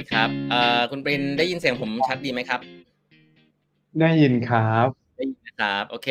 [0.00, 2.60] ดีครับเอ่อคุณปรินได้ยินเสียงผมชัดดีไหมครับ
[4.00, 4.86] ได้ยินครับ
[5.16, 6.08] ได้ยินนะครับโอเค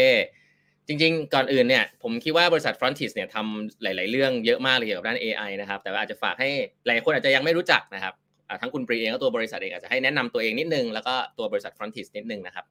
[0.88, 6.49] จริง ๆ ก่อนอื่นเนี่ย ผมคิดว่าบริษัท Frontis เนี่ยทำหลาย ๆ เรื่องเยอะมากเลยเกี่ยวกับด้าน AI นะครับ แต่ว่าอาจจะฝากให้
[6.86, 8.13] หลายคนอาจจะยังไม่รู้จักนะครับ
[8.48, 12.66] อ่าทั้งคุณปรีเองก็ตัวบริษัทเองอาจจะให้แนะนำตัวเองนิดนึงแล้วก็ตัวบริษัท Frontis นิดนึงนะครับ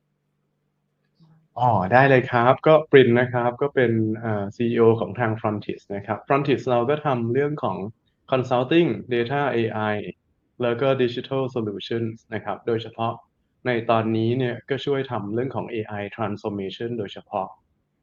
[1.58, 3.92] อ๋อได้เลยครับก็ปรินนะครับก็เป็น
[4.22, 7.76] อ่า CEO ของทาง Frontis นะครับ Frontis เราก็ทำเรื่องของ
[8.32, 9.94] consulting data AI
[10.62, 13.12] แล้วก็ digital solutions นะครับ โดยเฉพาะ
[13.66, 17.46] ในตอนนี้เนี่ยก็ช่วยทำเรื่องของ AI transformation โดยเฉพาะ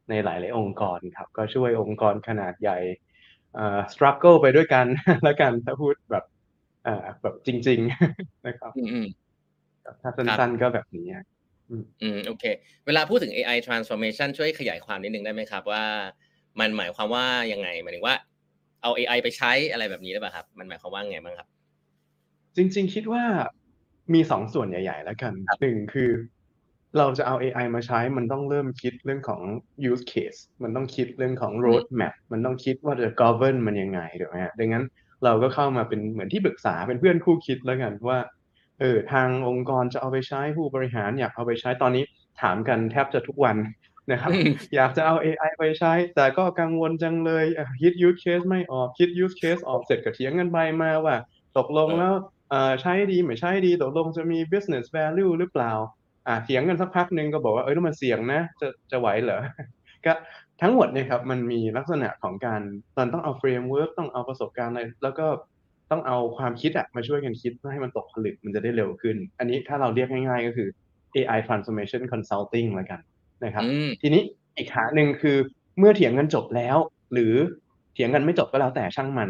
[0.09, 2.77] ในหลาย ๆ องค์กรครับ ก็ช่วยองค์กรขนาดใหญ่
[3.57, 4.85] อ่า struggle ไปด้วยกัน
[5.23, 6.25] แล้วกันถ้าพูดแบบ
[6.87, 7.79] อ่าแบบจริง
[8.15, 9.07] ๆ นะครับอืมอืม
[10.01, 11.23] ถ้าสั้นๆก็แบบนี้อะ
[11.69, 12.45] อืมอืมโอเค
[12.85, 15.83] เวลาพูดถึง AI transformation ช่วยขยายความนิดนึงได้ไหมครับ ว่า
[16.59, 18.15] มันหมายความว่ายังไงหมายถึงว่า
[18.81, 21.47] เอา AI ไปใช้อะไรแบบนี้หรือเปล่าครับ มันหมายความว่าไงบ้างครับ
[22.55, 23.23] จริง ๆ คิดว่า
[24.13, 26.11] มีสองส่วนใหญ่ ๆ แล้วกันครับหนึ่งคือ
[26.97, 29.41] เราจะเอา AI มาใช้มันต้องเริ่มคิดเรื่องของ
[29.89, 34.85] use case มันต้องคิดเรื่องของ road map มันต้องคิดว่าจะ govern มันยังไงถูกไหมฮะดังนั้น
[35.23, 38.19] เราก็เข้ามาเป็นเหมือนที่ปรึกษาเป็นเพื่อนคู่คิดแล้วกันว่า
[38.79, 42.03] เออทางองค์กรจะเอาไปใช้ผู้บริหารอยากเอาไปใช้ตอนนี้
[42.41, 43.57] ถามกันแทบจะทุกวัน
[44.11, 51.15] นะครับอืมอยากจะเอา AI ไปใช้ แต่ก็กังวลจังเลยอะคิด use case ไม่ออกคิด use case ออกเสร็จก็เถียงกันไปมาว่า
[51.57, 52.13] ตกลงเออแล้ว
[52.49, 55.71] เอ่อใช้ดีไม่ใช้ดีตกลงจะมี business value หรือเปล่า
[56.27, 59.39] อ่าเถียงกันสักพักหนึ่งก็บอกว่าเอ้ยแล้วมันเสี่ยงนะ จะจะไหวเหรอ
[60.05, 60.13] ก็
[60.61, 62.61] ทั้งหมดเนี่ยครับมันมีลักษณะของการ
[62.97, 65.27] มันต้องเอา framework ต้องเอาประสบการณ์อะไรแล้วก็
[65.91, 70.69] ต้องเอาความคิดอะมาช่วยกันคิดเพื่อให้มันตกผลึกมันจะได้เร็วขึ้น อันนี้ถ้าเราเรียกง่ายๆก็คือ
[71.15, 72.99] AI transformation consulting แล้วกัน
[73.45, 74.21] นะครับอืมทีนี้
[74.57, 75.37] อีกขาหนึ่งคือ
[75.79, 76.77] เมื่อเถียงกันจบแล้ว
[77.13, 77.33] หรือ
[77.93, 79.29] เถียงกันไม่จบก็แล้วแต่ช่างมัน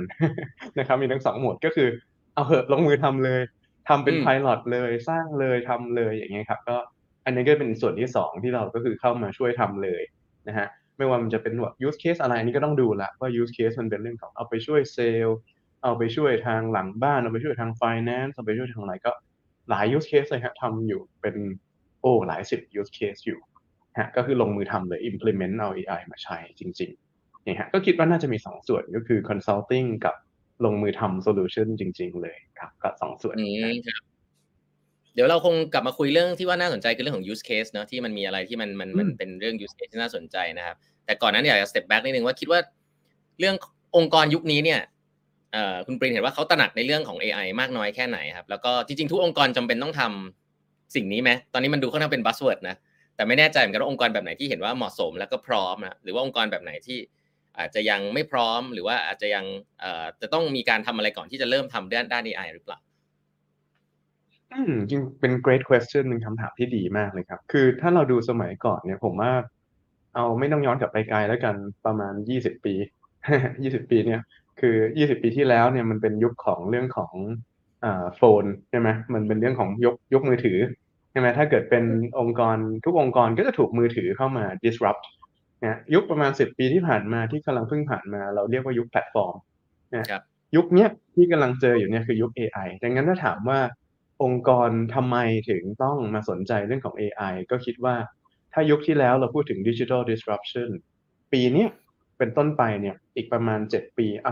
[0.80, 1.88] นะครับ มีทั้งสองโหมดก็คือ
[2.36, 3.42] เอาเหอะลงมือทำเลย
[3.88, 6.78] ทำเป็นอืมไพลอตเลย สร้างเลยทำเลยอย่างเงี้ยครับ ก็
[7.26, 10.02] อันนี้ก็เป็นส่วนที่สองที่เราก็คือเข้ามาช่วยทำเลย
[10.48, 15.38] นะฮะไม่ว่ามันจะเป็นแบบ use case อะไรอันนี้ก็ต้องดูละว่า use case มันเป็นเรื่องของเอาไปช่วยเซลล์
[15.84, 19.12] เอาไปช่วยทางหลังบ้านเอาไปช่วยทาง finance เอาไปช่วยทางอะไรก็
[19.70, 21.36] หลาย use case เลยฮะทำอยู่เป็น
[22.02, 23.40] โอ้หลายสิบ use case อยู่
[23.98, 30.16] ฮะก็คือลงมือทำเลย implement เอา AI มาใช้จริงๆเนี่ยฮะก็คิดว่าน่าจะมีสองส่วนก็คือ consulting กับ
[30.66, 34.04] ลงมือทำ solution จริง ๆ เลยครับก็สองส่วนอืมครับ
[35.14, 42.60] เดี๋ยวเราคงกลับมาคุยเรื่องที่ว่าน่าสนใจคือเรื่องของ use case เนอะที่มันมีอะไรที่มันมันมันเป็นเรื่อง use case ที่น่าสนใจนะครับ แต่ก่อนนั้นอยากจะ step back นิดนึงว่าคิดว่า
[43.40, 43.56] เรื่อง
[43.96, 44.80] องค์กรยุคนี้เนี่ย
[45.52, 52.76] เอ่อคุณปรินเห็นว่าเขาตระหนักในเรื่องของ AI มากน้อยแค่ไหนครับ แล้วก็จริงๆ ทุกองค์กรจำเป็นต้องทำสิ่งนี้ไหมตอนนี้มันดูค่อนข้างเป็น buzzword นะ
[53.16, 56.98] แต่ไม่แน่ใจเหมือนกันว่าองค์กรแบบไหนที่เห็นว่าเหมาะสมแล้วก็พร้อมนะหรือว่าองค์กรแบบไหนที่
[57.60, 59.46] อาจจะยังไม่พร้อมหรือว่าอาจจะยัง
[59.80, 62.80] เอ่อจะต้องมีการทำอะไรก่อนที่จะเริ่มทำด้านด้าน AI หรือเปล่า
[64.54, 69.32] อืมจริงเป็น great question หนึ่งคำถามที่ดีมากเลยครับ คือถ้าเราดูสมัยก่อนเนี่ยผมว่า
[70.16, 71.56] เอาไม่ต้องย้อนกลับไปไกลแล้วกัน
[71.86, 72.74] ประมาณ20ปี
[73.26, 74.22] 20ปีเนี่ย
[74.60, 77.14] คือ20ปีที่แล้วเนี่ยมันเป็นยุคของเรื่องของ
[77.84, 80.58] อ่า phone ใช่ไหมมันเป็นเรื่องของยกยกมือถือ
[81.12, 81.84] ใช่ไหมถ้าเกิดเป็น
[82.20, 85.06] องค์กรทุกองค์กรก็จะถูกมือถือเข้ามา disrupt
[85.64, 89.36] นะยุคประมาณ10ปีที่ผ่านมาที่กำลังเพิ่งผ่านมา เราเรียกว่ายุคแพลตฟอร์ม
[89.96, 90.22] นะครับ
[90.56, 93.60] ยุคเนี้ยที่กำลังเจออยู่เนี่ยคือยุค AI ดังนั้นถ้าถามว่า
[94.24, 95.18] องค์กรทำไม
[95.50, 97.96] ถึงต้องมาสนใจเรื่องของ AI ก็คิดว่า
[98.54, 100.70] ถ้ายุคที่แล้วเราพูดถึง digital disruption
[101.34, 101.70] ปีเนี้ย
[102.18, 104.32] เป็นต้นไปเนี่ยอีกประมาณ 7 ปีอะ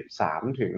[0.00, 0.72] 2023 ถึง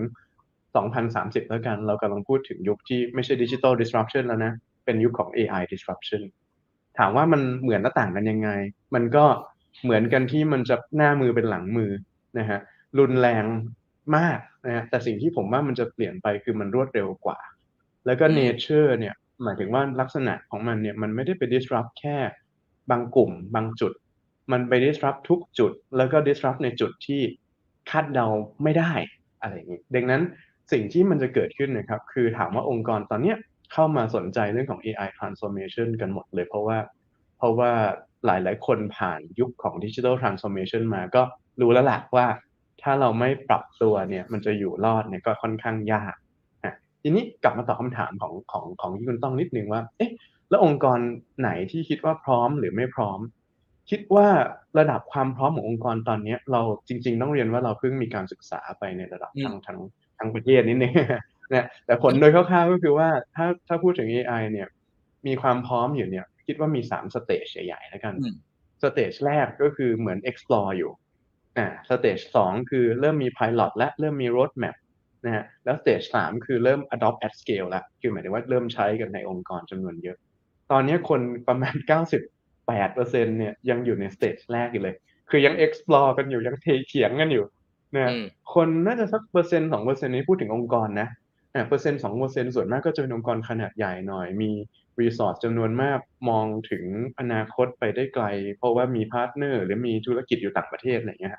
[0.72, 4.52] 2030 แล้วกัน เรากำลังพูดถึงยุคที่ไม่ใช่ digital disruption แล้วนะ
[4.84, 6.22] เป็นยุคของ AI disruption
[6.98, 8.50] ถามว่ามันเหมือนและต่างกันยังไง
[8.94, 9.25] มันก็
[9.82, 11.91] เหมือนกันที่มันจะหน้ามือเป็นหลังมือ
[12.38, 12.60] นะฮะ
[12.98, 13.44] รุนแรง
[14.16, 17.38] มากนะฮะแต่สิ่งที่ผมว่ามันจะเปลี่ยนไปคือมันรวดเร็วกว่า
[18.06, 22.16] แล้วก็อืม nature เนี่ยหมายถึงว่าลักษณะของมันเนี่ยมันไม่ได้ไป disrupt แค่
[22.91, 23.92] บางกลุ่มบางจุด
[24.53, 27.20] มันไป disrupt ทุกจุด แล้วก็ disrupt ในจุดที่
[27.90, 28.26] คาดเดา
[28.62, 28.93] ไม่ได้
[29.40, 30.23] อะไรอย่างนี้ดังนั้น
[30.73, 33.37] สิ่งที่มันจะเกิดขึ้นนะครับ คือถามว่าองค์กรตอนเนี้ย
[33.73, 36.78] เข้ามาสนใจเรื่องของ AI transformation กันหมดเลย เพราะว่า
[37.38, 37.73] เพราะว่า
[38.24, 41.22] หลายๆคนผ่านยุคของ digital transformation มาก็
[41.60, 42.26] รู้แล้วแหละว่า
[42.82, 46.14] ถ้าเราไม่ปรับตัวเนี่ยมันจะอยู่รอดเนี่ยก็ค่อนข้างยาก
[46.64, 50.10] อะทีนี้กลับมาตอบคำถามของของของที่คุณต้องนิดนึงว่า เอ๊ะ
[50.50, 50.98] แล้วองค์กร
[51.40, 53.20] ไหนที่คิดว่าพร้อมหรือไม่พร้อม
[53.90, 54.28] คิดว่า
[54.78, 59.78] ระดับความพร้อมขององค์กรตอนเนี้ย เราจริง ๆ ต้องเรียนว่าเราเพิ่งมีการศึกษาไปในระดับอืมทั้งทั้ง
[60.18, 60.92] ทั้งประเทศนิดนึง
[61.54, 64.68] นะแต่ผลโดยคร่าวๆก็คือว่าถ้าถ้าพูดถึง AI เนี่ย
[65.26, 68.37] มีความพร้อมอยู่เนี่ย คิดว่ามีสาม stage ใหญ่ๆแล้วกันอืม
[68.82, 70.90] stage แรกก็คือเหมือน explore อยู่
[71.58, 74.76] อ่า stage สองคือเริ่มมี pilot และเริ่มมี road map
[75.25, 80.16] นะฮะแล้ว stage สามคือเริ่ม adopt at scale แล้วคือหมายถึงว่าเริ่มใช้กันในองค์กรจำนวนเยอะ
[80.72, 81.75] ตอนนี้คนประมาณ
[82.37, 84.94] 98เปอร์เซ็นเนี่ยยังอยู่ใน stage แรกอยู่เลย
[85.31, 87.44] คือยัง explore กันอยู่ยังเทเถียงกันอยู่
[87.94, 91.08] นะอืมคนน่าจะสักเปอร์เซ็นต์สองเปอร์เซ็นต์นี้พูดถึงองค์กรนะ
[91.54, 94.50] อ่าเปอร์เซ็นต์สองเปอร์เซ็นต์ส่วนมากก็จะเป็นองค์กรขนาดใหญ่หน่อย มี
[95.00, 96.00] resource จำนวนมาก
[96.31, 96.84] มองถึง
[97.19, 98.25] อนาคตไปได้ไกล
[98.58, 101.34] เพราะว่ามี partner หรือมีธุรกิจอยู่ต่างประเทศอะไรเงี้ย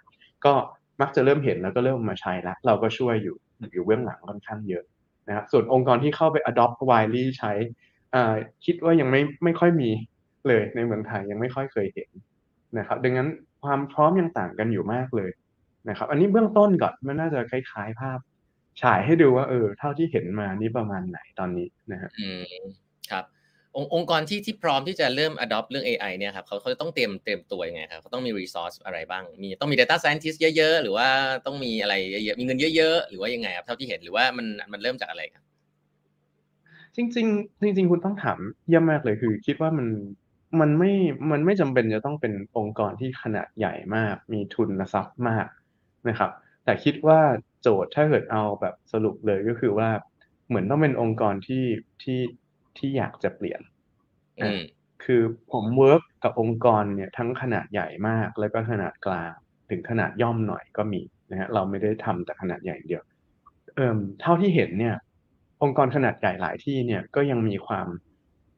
[0.45, 0.53] ก็
[1.01, 3.35] มักจะเริ่มเห็นแล้วก็เริ่มมาใช้ละเราก็ช่วยอยู่
[3.73, 4.83] อยู่เบื้องหลังค่อนข้างเยอะ
[5.27, 7.53] นะครับส่วนองค์กรที่เข้าไป adopt widely ใช้
[8.15, 9.89] อ่าคิดว่ายังไม่ไม่ค่อยมี
[10.47, 12.09] เลยในเมืองไทยยังไม่ค่อยเคยเห็น
[12.77, 13.29] นะครับดังนั้น
[13.63, 15.31] ความพร้อมยังต่างกันอยู่มากเลย
[15.89, 18.19] นะครับอันนี้เบื้องต้นก่อนมันน่าจะคล้ายๆภาพ
[18.81, 22.61] ฉายให้ดูว่าเออเท่าที่เห็นมานี่ประมาณไหนตอนนี้นะฮะอืม
[23.11, 23.25] ครับ
[23.77, 31.07] องค์งกรที่ที่พร้อมที่จะเริ่ม adopt เรื่อง AI เนี่ยครับเขาเขาจะต้องเตรียมเตรียมตัวยังไงครับเขาต้องมี resource อะไรบ้าง มีต้องมี data scientist เยอะ ๆ หรือว่า
[31.45, 35.43] ต้องมีอะไรเยอะๆมีเงินเยอะ ๆ หรือว่ายังไงครับเท่าที่เห็นหรือว่ามันมันเริ่มจากอะไรครับ
[36.95, 39.87] จริง ๆ จริง ๆ คุณต้องถามเยี่ยมมากเลยคือ คิดว่ามัน
[40.59, 40.93] มันไม่
[41.31, 45.47] มันไม่จำเป็นจะต้องเป็นองค์กรที่ขนาดใหญ่มาก มีทุนทรัพย์มาก
[46.09, 46.31] นะครับ
[46.63, 47.19] แต่คิดว่า
[47.61, 49.89] โจทย์ถ้าเกิดเอาแบบสรุปเลยก็คือว่า
[50.47, 51.65] เหมือนต้องเป็นองค์กรที่
[52.03, 52.19] ที่
[52.79, 53.61] ที่อยากจะเปลี่ยน
[54.41, 54.61] อืม
[55.03, 55.21] คือ
[55.51, 59.31] ผมเวิร์กกับองค์กรเนี่ยทั้งขนาดใหญ่มากแล้วก็ขนาดกลาง
[59.69, 61.01] ถึงขนาดย่อมหน่อยก็มี
[61.31, 63.03] นะฮะเราไม่ได้ทำแต่ขนาดใหญ่อย่างเดียว
[63.75, 64.95] เอ่มเท่าที่เห็นเนี่ย
[65.63, 67.87] องค์กรขนาดใหญ่หลายที่เนี่ยก็ยังมีความ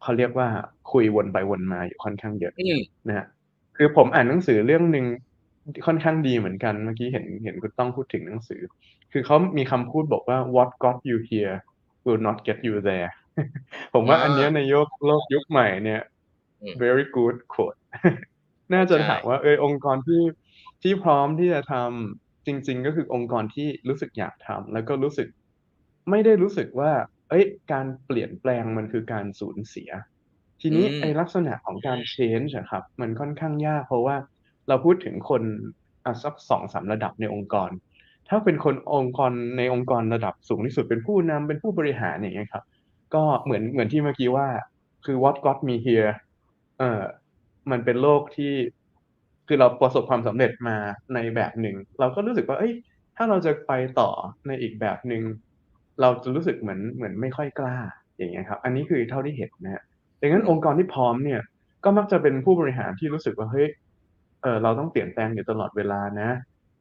[0.01, 0.47] เขาเรียกว่า
[0.91, 3.25] คุยวนไปวนมาอยู่ค่อนข้างเยอะอืมนะฮะ
[3.77, 5.05] คือผมอ่านหนังสือเรื่องหนึ่ง
[5.85, 8.61] ค่อนข้างดีเหมือนกันเมื่อกี้เห็นเห็นคุณต้องพูดถึงหนังสือ
[9.11, 11.55] คือเขามีคำพูดบอกว่า what got you here
[12.05, 13.11] will not get you there
[13.93, 16.01] ผมว่าอ่าอันเนี้ยในโลกโลกยุคใหม่เนี่ย
[16.61, 17.79] อืม very good quote
[18.73, 20.23] น่าจะใช่ถามว่าเออองค์กรที่
[20.83, 25.27] ที่พร้อมที่จะทำจริง ๆ ก็คือองค์กรที่รู้สึกอยากทำแล้วก็รู้สึก
[26.09, 26.91] ไม่ได้รู้สึกว่า
[27.29, 29.89] เอ้ย การเปลี่ยนแปลงมันคือการสูญเสีย
[30.61, 34.15] ทีนี้อืมไอ้ลักษณะของการ change อะครับ มันค่อนข้างยากเพราะว่า
[34.67, 35.43] เราพูดถึงคน
[36.05, 37.69] อะสักสองสามระดับในองค์กร
[38.29, 42.63] ถ้าเป็นคนองค์กรในองค์กรระดับสูงที่สุดเป็นผู้นำเป็นผู้บริหารอย่างเงี้ยครับ
[43.15, 44.47] ก็เหมือนเหมือนที่เมื่อกี้ว่า
[45.05, 46.11] คือ what got me here
[46.79, 47.03] เอ่อ
[47.71, 48.53] มันเป็นโลกที่
[49.47, 50.77] คือเราประสบความสำเร็จมา
[51.13, 52.73] ในแบบหนึ่ง เราก็รู้สึกว่า เอ้ย
[53.17, 54.09] ถ้าเราจะไปต่อ
[54.47, 55.23] ในอีกแบบหนึ่ง
[56.01, 57.77] เราจะรู้สึกเหมือนเหมือนไม่ค่อยกล้า
[58.17, 59.83] อย่างเงี้ยครับ อันนี้คือเท่าที่เห็นนะฮะ
[60.21, 61.41] ดังนั้นองค์กรที่พร้อมเนี่ย
[61.83, 63.67] ก็มักจะเป็นผู้บริหารที่รู้สึกว่าเฮ้ย
[64.41, 66.29] เออเราต้องเปลี่ยนแปลงอยู่ตลอดเวลานะ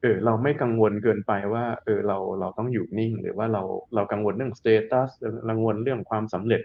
[0.00, 3.62] เออเราไม่กังวลเกินไปว่าเออเราเราต้องอยู่นิ่ง หรือว่าเรา
[3.94, 5.08] เรากังวลเรื่อง status
[5.50, 6.62] กังวลเรื่องความสำเร็จ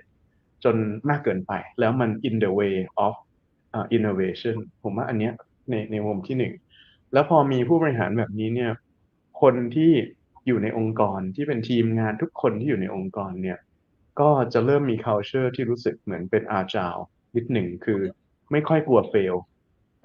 [0.63, 0.75] จน
[1.09, 2.75] มากเกินไป แล้วมัน in the way
[3.05, 3.13] of
[3.77, 5.33] uh, innovation ผมว่าอันเนี้ย
[5.69, 6.53] ในในมุมที่หนึ่ง
[7.13, 8.71] แล้วพอมีผู้บริหารแบบนี้เนี่ย
[9.41, 9.91] คนที่
[10.47, 13.57] อยู่ในองค์กรที่เป็นทีมงานทุกคนที่อยู่ในองค์กรเนี่ย
[14.19, 17.01] ก็จะเริ่มมี culture ที่รู้สึกเหมือนเป็น agile
[17.35, 18.01] นิดหนึ่งคือ
[18.51, 19.35] ไม่ค่อยกลัว fail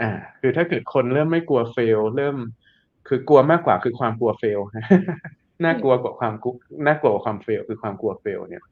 [0.02, 0.10] อ่า
[0.40, 2.36] คือถ้าเกิดคนเริ่มไม่กลัว fail เริ่ม
[3.08, 4.60] คือกลัวมากกว่าคือความกลัว fail
[5.64, 6.50] น่ากลัวกว่าความกุ
[6.86, 8.62] น่ากลัวกว่าความ fail คือความกลัว fail เนี่ย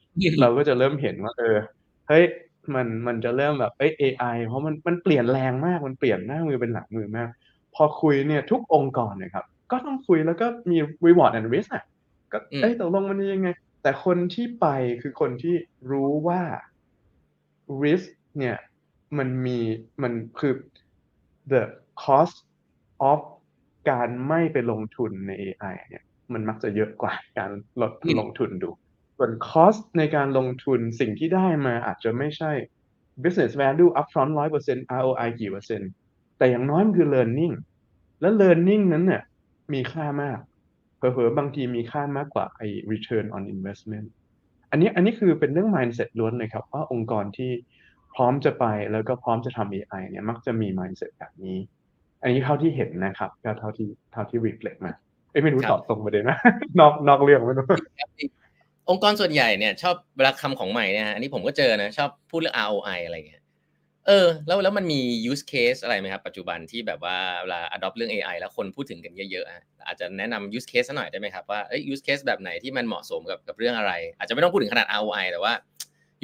[0.40, 1.56] เราก็จะเริ่มเห็นว่า เออ
[2.08, 2.24] เฮ้ย
[2.74, 7.28] มันมันจะเริ่มแบบเอ้ย AI เพราะมันมันเปลี่ยนแรงมากมันเปลี่ยนหน้ามือเป็นหลังมือมาก
[7.74, 11.84] พอคุยเนี่ยทุกองค์กรเนี่ยครับ ก็ต้องคุยแล้วก็มี reward and risk อะ
[12.32, 13.48] ก็อืมเอ้ยตกลงมันยังไง
[13.82, 14.66] แต่คนที่ไป
[15.02, 15.54] คือคนที่
[15.90, 16.40] รู้ว่า
[17.82, 18.08] risk
[18.38, 18.56] เนี่ย
[19.18, 19.58] มันมี
[20.02, 20.52] มันคือ
[21.52, 21.62] the
[22.02, 22.36] cost
[23.10, 23.20] of
[23.90, 27.50] การไม่ไปลงทุนใน AI เนี่ยมันมักจะเยอะกว่าการ
[27.80, 28.70] ลดลงทุนดู
[29.16, 32.52] ส่วน cost ในการลงทุนสิ่งที่ได้มาอาจจะไม่ใช่
[33.22, 35.90] business value upfront ร้อยเปอร์เซ็นต์ ROI กี่เปอร์เซ็นต์
[36.38, 37.54] แต่อย่างน้อยมันคือ learning
[38.20, 39.22] และ learning นั้นเนี่ย
[39.72, 40.38] มีค่ามาก
[40.96, 44.06] เผลอๆบางทีมีค่ามากกว่าไอ้ return on investment
[44.70, 47.50] อันนี้อันนี้คือเป็นเรื่อง mindset ล้วนเลยครับ ว่าองค์กรที่
[48.14, 51.56] พร้อมจะไปแล้วก็พร้อมจะทำ AI เนี่ยมักจะมี mindset แบบนี้
[52.26, 54.92] อันนี้เท่าที่เห็นนะครับก็เท่าที่เท่าที่ reflect มา
[55.30, 56.38] เอ้ยไม่รู้ครับตอบตรงประเด็นนะ
[56.80, 57.66] นอกนอกเรื่องไม่รู้
[58.90, 63.42] องค์กรส่วนใหญ่เนี่ยชอบเวลาคำของใหม่เนี่ยฮะอันนี้ผมก็เจอนะชอบพูดเรื่อง ROI อะไรเงี้ย
[64.06, 74.86] เออแล้วแล้วมันมี use case อะไรไหมครับ ปัจจุบันที่แบบว่าเวลา adopt เรื่อง AI แล้วคนพูดถึงกันเยอะๆอะอาจจะแนะนำ use case สักหน่อยได้ไหมครับว่าเอ้ย use case แบบไหนที่มันเหมาะสมกับกับเรื่องอะไร อาจจะไม่ต้องพูดถึงขนาด
[75.00, 75.52] ROI แต่ว่า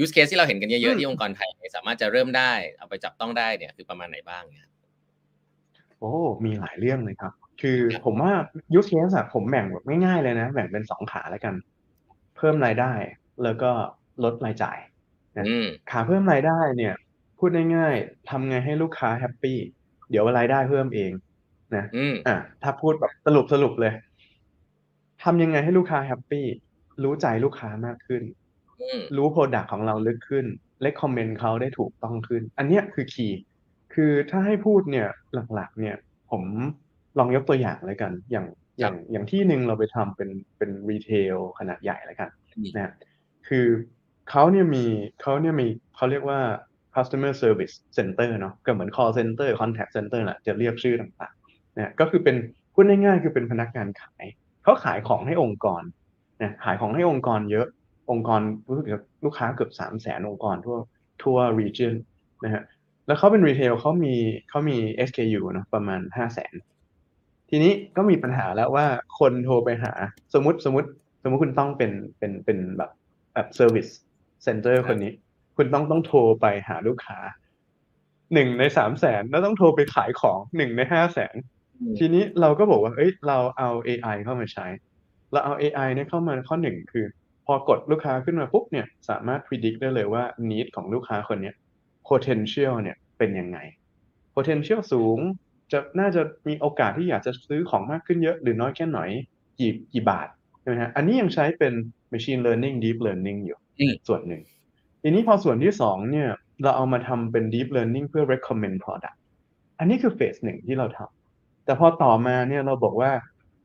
[0.02, 4.68] use case ที่เราเห็นกันเยอือะมๆที่องค์กรไทยสามารถจะเริ่มได้เอาไปจับต้องได้เนี่ยคือประมาณไหนบ้างเนี่ย
[6.02, 8.32] โอ้มีหลายเรื่องเลยครับ คือครับผมว่า
[8.78, 11.54] use case อะผมแบ่งแบบง่ายๆเลยนะ แบ่งเป็นสองขาแล้วกัน
[12.36, 12.92] เพิ่มรายได้
[13.42, 13.70] แล้วก็
[14.24, 14.78] ลดรายจ่าย
[15.38, 16.94] นะอืมขาเพิ่มรายได้เนี่ย
[17.38, 19.58] พูดง่ายๆทำไงให้ลูกค้าแฮปปี้
[20.10, 21.12] เดี๋ยวรายได้เพิ่มเอง
[21.76, 23.92] นะอืมอะถ้าพูดแบบสรุปสรุปเลย
[25.22, 26.46] ทำยังไงให้ลูกค้า happy
[27.02, 28.22] รู้ใจลูกค้ามากขึ้น
[28.80, 30.44] อืมรู้ product ของเราลึกขึ้น
[30.82, 33.40] recommend เขาได้ถูกต้องขึ้น อันเนี้ยคือ key
[33.94, 35.08] คือถ้าให้พูดเนี่ย
[35.54, 35.96] หลักๆ เนี่ย
[36.30, 36.42] ผม
[37.18, 38.46] ลองยกตัวอย่างเลยกัน อย่าง
[38.80, 42.92] อย่างอย่างที่หนึ่งเราไปทำเป็นเป็น retail ขนาดใหญ่เลยกันอืมนะ
[43.48, 43.66] คือ
[44.30, 44.84] เขาเนี่ยมี
[45.20, 46.40] เขาเนี่ยมีเขาเรียกว่า
[46.94, 52.36] customer service center เนาะก็เหมือน call center contact center แหละจะเรียกชื่อต่างๆนะก็คือเป็น
[52.74, 54.24] พูดง่ายๆคือเป็นพนักงานขาย
[54.62, 55.82] เขาขายของให้องค์กร
[56.42, 57.66] นะขายของให้องค์กรเยอะ
[58.10, 60.78] องค์กรรู้สึกจะลูกค้าเกือบสามแสนองค์กรทั่ว
[61.22, 61.94] ทั่ว region
[62.44, 62.62] นะฮะ
[63.06, 64.14] แล้วเขาเป็น retail เขามี
[64.48, 64.76] เขามี
[65.08, 66.54] SKU เนอะประมาณห้าแสน
[67.50, 68.86] ทีนี้ก็มีปัญหาแล้วว่า
[69.18, 69.92] คนโทรไปหา
[70.34, 70.88] สมมติสมมติ
[71.22, 72.90] สมมติคุณต้องเป็นเป็นเป็นแบบ
[73.34, 73.86] แบบ service
[74.42, 75.12] center คนนี้
[75.56, 77.18] คุณต้องต้องโทรไปหาลูกค้า
[78.34, 81.34] หนึ่งในสามแสนแล้วต้องโทรไปขายของหนึ่งในห้าแสน
[81.80, 84.66] อืมทีนี้เราก็บอกว่า เอ้ย เราเอา AI เข้ามาใช้
[85.32, 87.06] เราเอา AI เนี่ยเข้ามาข้อหนึ่งคือ
[87.46, 91.54] พอกดลูกค้าขึ้นมาปุ๊บเนี่ย สามารถ predict ได้เลยว่า need ของลูกค้าคนเนี้ย
[92.08, 93.58] potential เนี่ยเป็นยังไง
[94.36, 95.18] potential สูง
[95.72, 99.00] จะน่าจะมีโอกาสที่อยากจะซื้อของมากขึ้นเยอะหรือน้อยแค่ไหน
[99.58, 100.28] กี่กี่บาท
[100.60, 101.72] ใช่ไหมฮะอันนี้ยังใช้เป็น
[102.12, 104.42] machine learning deep learning อยู่อืมส่วนหนึ่ง
[105.02, 106.28] ทีนี้พอส่วนที่สองเนี่ย
[106.62, 109.18] เราเอามาทำเป็น deep learning เพื่อ recommend product
[109.78, 113.12] อันนี้คือเฟสหนึ่งที่เราทำแต่พอต่อมาเนี่ยเราบอกว่า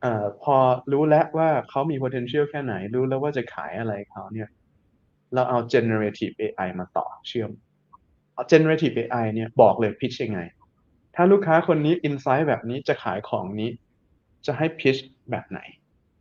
[0.01, 0.55] เอ่อพอ
[0.91, 4.49] รู้แล้วว่าเขามี potential แค่ไหน รู้แล้วว่าจะขายอะไรเขาเนี่ย
[5.33, 7.66] เราเอา generative AI มาต่อเชื่อมเอา
[8.51, 10.41] generative AI เนี่ยบอกเลย pitch ยังไง
[11.15, 13.69] ถ้าลูกค้าคนนี้ insight แบบนี้จะขายของนี้
[14.45, 15.01] จะให้ pitch
[15.31, 15.59] แบบไหน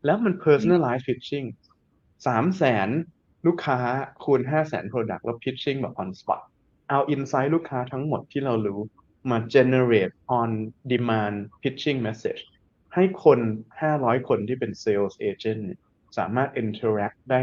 [0.05, 1.47] แล้วมัน personalized pitching
[2.27, 2.89] สามแสน
[3.47, 3.79] ลูกค้า
[4.25, 6.43] คูณห้าแสน product แล้ว pitching แบบ on spot
[6.89, 8.81] เอา insight ลูกค้าทั้งหมดที่เรารู้
[9.31, 10.51] มา generate on
[10.93, 12.43] demand pitching message
[12.95, 13.39] ให้คน
[13.81, 15.65] 500 คนที่เป็น sales agent
[16.19, 17.41] สามารถ interact ได้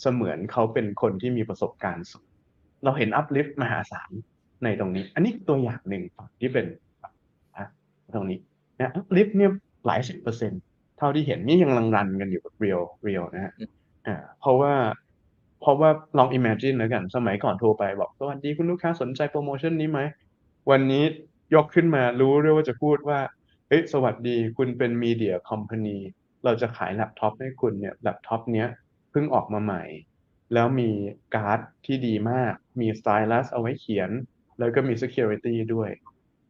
[0.00, 2.25] เสมือนเขาเป็นคนที่มีประสบการณ์สูง
[2.84, 4.10] เราเห็น uplift มหาศาล
[4.64, 6.02] ในตรงนี้ อันนี้ตัวอย่างหนึ่ง
[6.40, 6.66] ที่เป็น
[7.56, 7.66] อะ
[8.14, 8.38] ตรงนี้
[8.80, 9.50] นะ uplift เนี่ย
[9.86, 10.62] หลายสิบเปอร์เซ็นต์
[10.98, 13.52] เท่าที่เห็นนี่ยังรัน run กันอยู่กับ real real นะฮะ
[14.06, 14.72] อ่าเพราะว่า
[15.60, 20.00] เพราะว่าลอง imagine แล้วกัน สมัยก่อนโทรไปบอกสวัสดีคุณลูกค้าสนใจโปรโมชั่นนี้ไหม
[20.70, 21.04] วันนี้
[21.54, 23.20] ยกขึ้นมารู้ด้วยว่าจะพูดว่า
[23.68, 25.98] เฮ้ยสวัสดีคุณเป็น media company
[26.44, 28.68] เราจะขายแล็ปท็อปให้คุณเนี่ยแล็ปท็อปเนี้ย
[29.10, 29.82] เพิ่งออกมาใหม่
[30.54, 30.90] แล้วมี
[31.34, 34.10] การ์ดที่ดีมาก มีสไตลัสเอาไว้เขียน
[34.58, 35.90] แล้วก็มี security ด้วย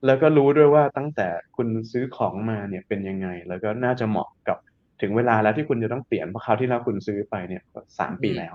[0.07, 4.59] แล้วก็รู้ด้วยว่าตั้งแต่คุณซื้อของมาเนี่ยเป็นยังไง แล้วก็น่าจะเหมาะกับ
[5.01, 8.55] ถึงเวลาแล้วที่คุณจะต้องเปลี่ยนเพราะคราวที่แล้วคุณซื้อไปเนี่ยก็สามปีอืมแล้ว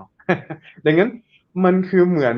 [0.86, 1.10] ดังนั้น
[1.64, 2.36] มันคือเหมือน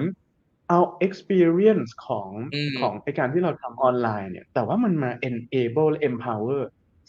[0.68, 6.62] เอา experience ของอืมของไอการที่เราทำออนไลน์เนี่ย แต่ว่ามันมา enable และ empower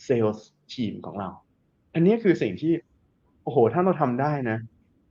[0.08, 0.40] sales
[0.74, 1.30] team ของเรา
[1.94, 2.74] อันนี้คือสิ่งที่
[3.44, 4.58] โอ้โห ถ้าเราทำได้นะ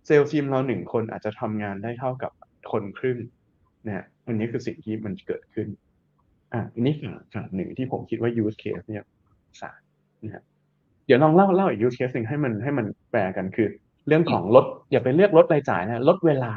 [0.07, 2.33] เซลล์ทีมเราหนึ่งคนอาจจะทำงานได้เท่ากับ
[2.73, 3.19] คนครึ่ง
[3.87, 5.69] นะฮะอันนี้คือสิ่งที่มันเกิดขึ้น
[6.53, 9.05] อะอันนี้ฝั่งฝั่งหนึ่งที่ผมคิดว่า use case เนี่ย
[9.61, 9.81] สาร
[10.25, 10.43] นะฮะ
[11.07, 13.69] เดี๋ยวลองเล่าเล่าอีก use case หนึ่งให้มันให้มันแปลกันคือ
[14.07, 16.53] เรื่องของลดอย่าไปเรียกลดรายจ่ายนะลดเวลา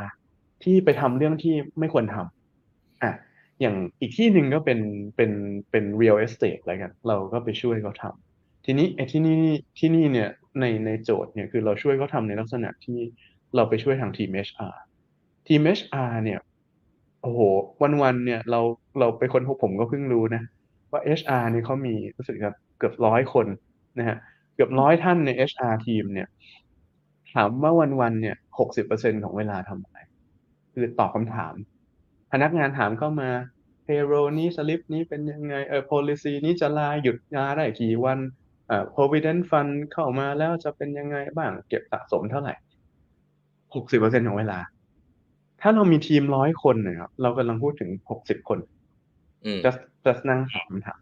[0.63, 3.11] ที่ไปทำเรื่องที่ไม่ควรทำอะ
[3.61, 4.79] อย่างอีกที่หนึ่งก็เป็น
[5.15, 5.31] เป็น
[5.71, 9.37] เป็น real estate อะไรกัน เราก็ไปช่วยเขาทำทีนี้ไอ้ที่นี่
[9.79, 12.99] ที่นี่เนี่ยในในโจทย์เนี่ยคือเราช่วยเขาทำในลักษณะที่
[13.55, 14.75] เราไปช่วยทางทีม HR
[15.47, 16.39] ทีม HR เนี่ย
[17.21, 17.39] โอ้โห
[18.01, 18.59] วันๆเนี่ยเรา
[18.99, 20.41] เราไปคนพบผมก็เพิ่งรู้นะ
[20.91, 23.47] ว่า HR เนี่ยเขามีรู้สึกครับเกือบร้อยคน
[23.99, 24.17] นะฮะ
[24.55, 26.27] เกือบร้อยท่านใน HR ทีมเนี่ย
[27.33, 29.97] ถามว่าวันๆเนี่ยหกสิบเปอร์เซ็นของเวลาทำอะไร
[30.73, 31.53] คือตอบคำถาม
[32.31, 33.29] พนักงานถามเข้ามา
[33.85, 38.19] payroll นี้สลิปนี้เป็นยังไงเออ policy นี้จะลาหยุดยาได้กี่วัน
[38.67, 42.53] เอ่อ provident fund เข้ามาแล้วจะเป็นยังไงบ้างเก็บสะสมเท่าไหร่
[43.75, 44.59] หกสิบเปอร์เซ็นของเวลา
[45.61, 48.59] ถ้าเรามีทีมร้อยคนนะครับเรากำลังพูดถึงหกสิบคน
[49.45, 49.71] อืมจะ
[50.05, 50.99] จะนั่งถามคำถาม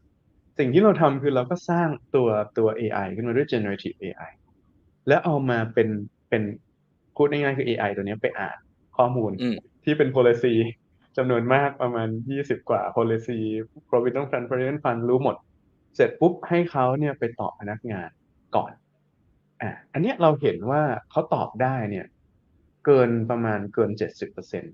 [0.60, 4.32] สิ่งที่เราทำคือเราก็สร้างตัวตัว AI ขึ้นมาด้วย generative AI
[5.08, 5.90] แล้วเอามาเป็น
[6.30, 6.44] เป็น
[7.16, 8.58] พูดง่ายๆคือ AI ตัวเนี้ยไปอ่าน
[8.98, 10.54] ข้อมูลอืมที่เป็น policy
[11.18, 12.08] จำนวนมากประมาณ
[12.40, 13.40] 20 กว่า policy
[13.90, 15.36] provident fund provident fund รู้หมด
[15.96, 18.10] เสร็จปุ๊บให้เขาเนี่ยไปตอบพนักงาน
[18.56, 18.72] ก่อน
[19.62, 20.82] อะอันเนี้ยเราเห็นว่า
[21.12, 22.06] เขาตอบได้เนี่ย
[22.86, 24.74] เกินประมาณเกิน70เปอร์เซ็นต์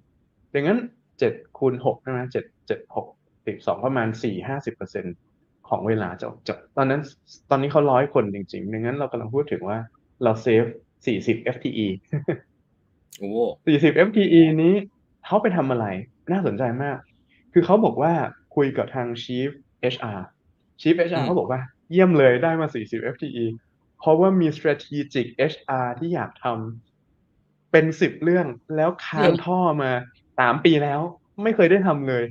[0.54, 0.80] ดังนั้น
[1.20, 5.16] 7คูณ6ใช่ไหม7 7 6 12ประมาณ4 50เปอร์เซ็นต์
[5.70, 7.02] ของเวลาจะจะตอนนั้น
[7.50, 9.80] ตอนนี้เขาร้อยคนจริงๆดังนั้นเรากำลังพูดถึงว่า
[10.24, 10.66] เราเซฟ
[11.06, 11.88] 40 FTE
[13.20, 13.32] โอ้
[13.66, 14.74] 40 FTE นี้
[15.26, 15.86] เขาไปทำอะไร
[16.32, 16.98] น่าสนใจมาก
[17.54, 18.14] คือเขาบอกว่า
[18.56, 19.50] คุยกับทาง Chief
[19.94, 20.20] HR
[20.82, 23.46] Chief อื HR มเขาบอกว่าเยี่ยมเลยได้มา 40 FTE
[24.00, 26.46] เพราะว่ามี strategic HR ที่อยากท
[27.72, 29.92] เป็นสิบเรื่องแล้วค้างท่อมา
[30.40, 31.02] สามปีแล้ว
[31.44, 32.24] ไม่เคยได้ทำเลย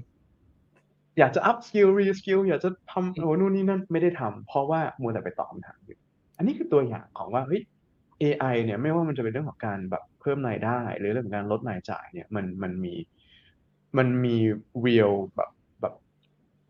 [1.19, 5.99] อยากจะ up skill re skill อยากจะทำโอ้นู่นนี่นั่นไม่ได้ทำเพราะว่ามัวแต่ไปตอบคำถามอยู่
[6.37, 7.63] อันนี้คือตัวอย่างของว่าเฮ้ย
[8.23, 12.95] AI เนี่ยไม่ว่ามันจะเป็นเรื่องของการแบบเพิ่มรายได้ หรือเรื่องของการลดรายจ่ายเนี่ยมันมันมี
[13.99, 14.37] มันมี
[14.85, 15.95] real แบบแบบ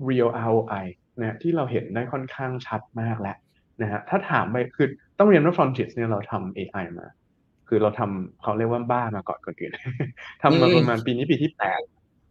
[0.09, 0.87] real ROI
[1.21, 3.37] นะที่เราเห็นได้ค่อนข้างชัดมากแล้ว
[3.83, 7.07] นะฮะถ้าถามไปคือต้องเรียนว่า Frontiers เนี่ยเราทำ AI มา
[7.73, 9.73] คือเราทำเขาเรียกว่าบ้ามาก่อนคนอื่น
[10.43, 11.81] ทำมาประมาณปีนี้ปีที่แปด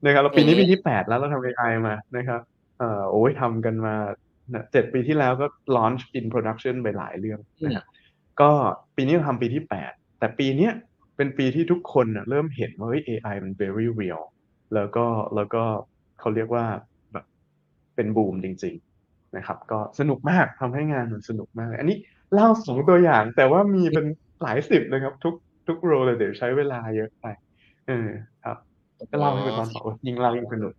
[0.05, 2.41] นะครับเราปีนี้ปีที่แปดแล้วเราทำ AI มานะครับ
[2.79, 3.95] เอ่อโอ้ยทำกันมา
[4.71, 7.85] เจ็ดปีที่แล้วก็ launch in production ไปหลายเรื่องนะครับ
[8.41, 8.51] ก็
[8.95, 10.73] ปีนี้เราทำปีที่แปดแต่ปีเนี้ย
[11.15, 14.21] เป็นปีที่ทุกคนเริ่มเห็นว่าเฮ้ย AI มัน very real
[14.75, 15.05] แล้วก็
[15.35, 15.63] แล้วก็
[16.19, 16.65] เขาเรียกว่า
[17.11, 17.25] แบบ
[17.95, 21.97] เป็นบูมจริง ๆนะครับ ก็สนุกมากทำให้งานมันสนุกมาก อันนี้
[22.33, 24.05] เล่าสองตัวอย่างแต่ว่ามีเป็น
[24.43, 25.35] หลายสิบเลยครับ ทุก
[25.67, 27.25] ทุกโรเลยเดี๋ยวใช้เวลาเยอะไป
[27.87, 28.09] เออ
[28.43, 28.57] ครับ
[29.11, 30.73] ก็เล่าให้เป็นตอนสองยิงเล่ายิงสนุก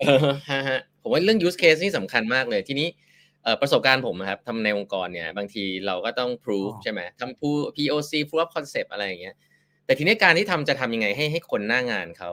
[0.00, 0.18] เออ
[0.50, 2.88] ฮะฮะผมว่าเรื่อง use case นี่สำคัญมากเลยทีนี้
[3.60, 7.40] ประสบการณ์ผมครับทำในองค์กรเนี่ยบางทีเราก็ต้อง prove ใช่ไหมทำ
[7.76, 9.34] POC proof of concept อะไรอย่างเงี้ย
[9.84, 12.30] แต่ทีนี้การที่ทำจะทำยังไงให้ให้คนหน้างานเขา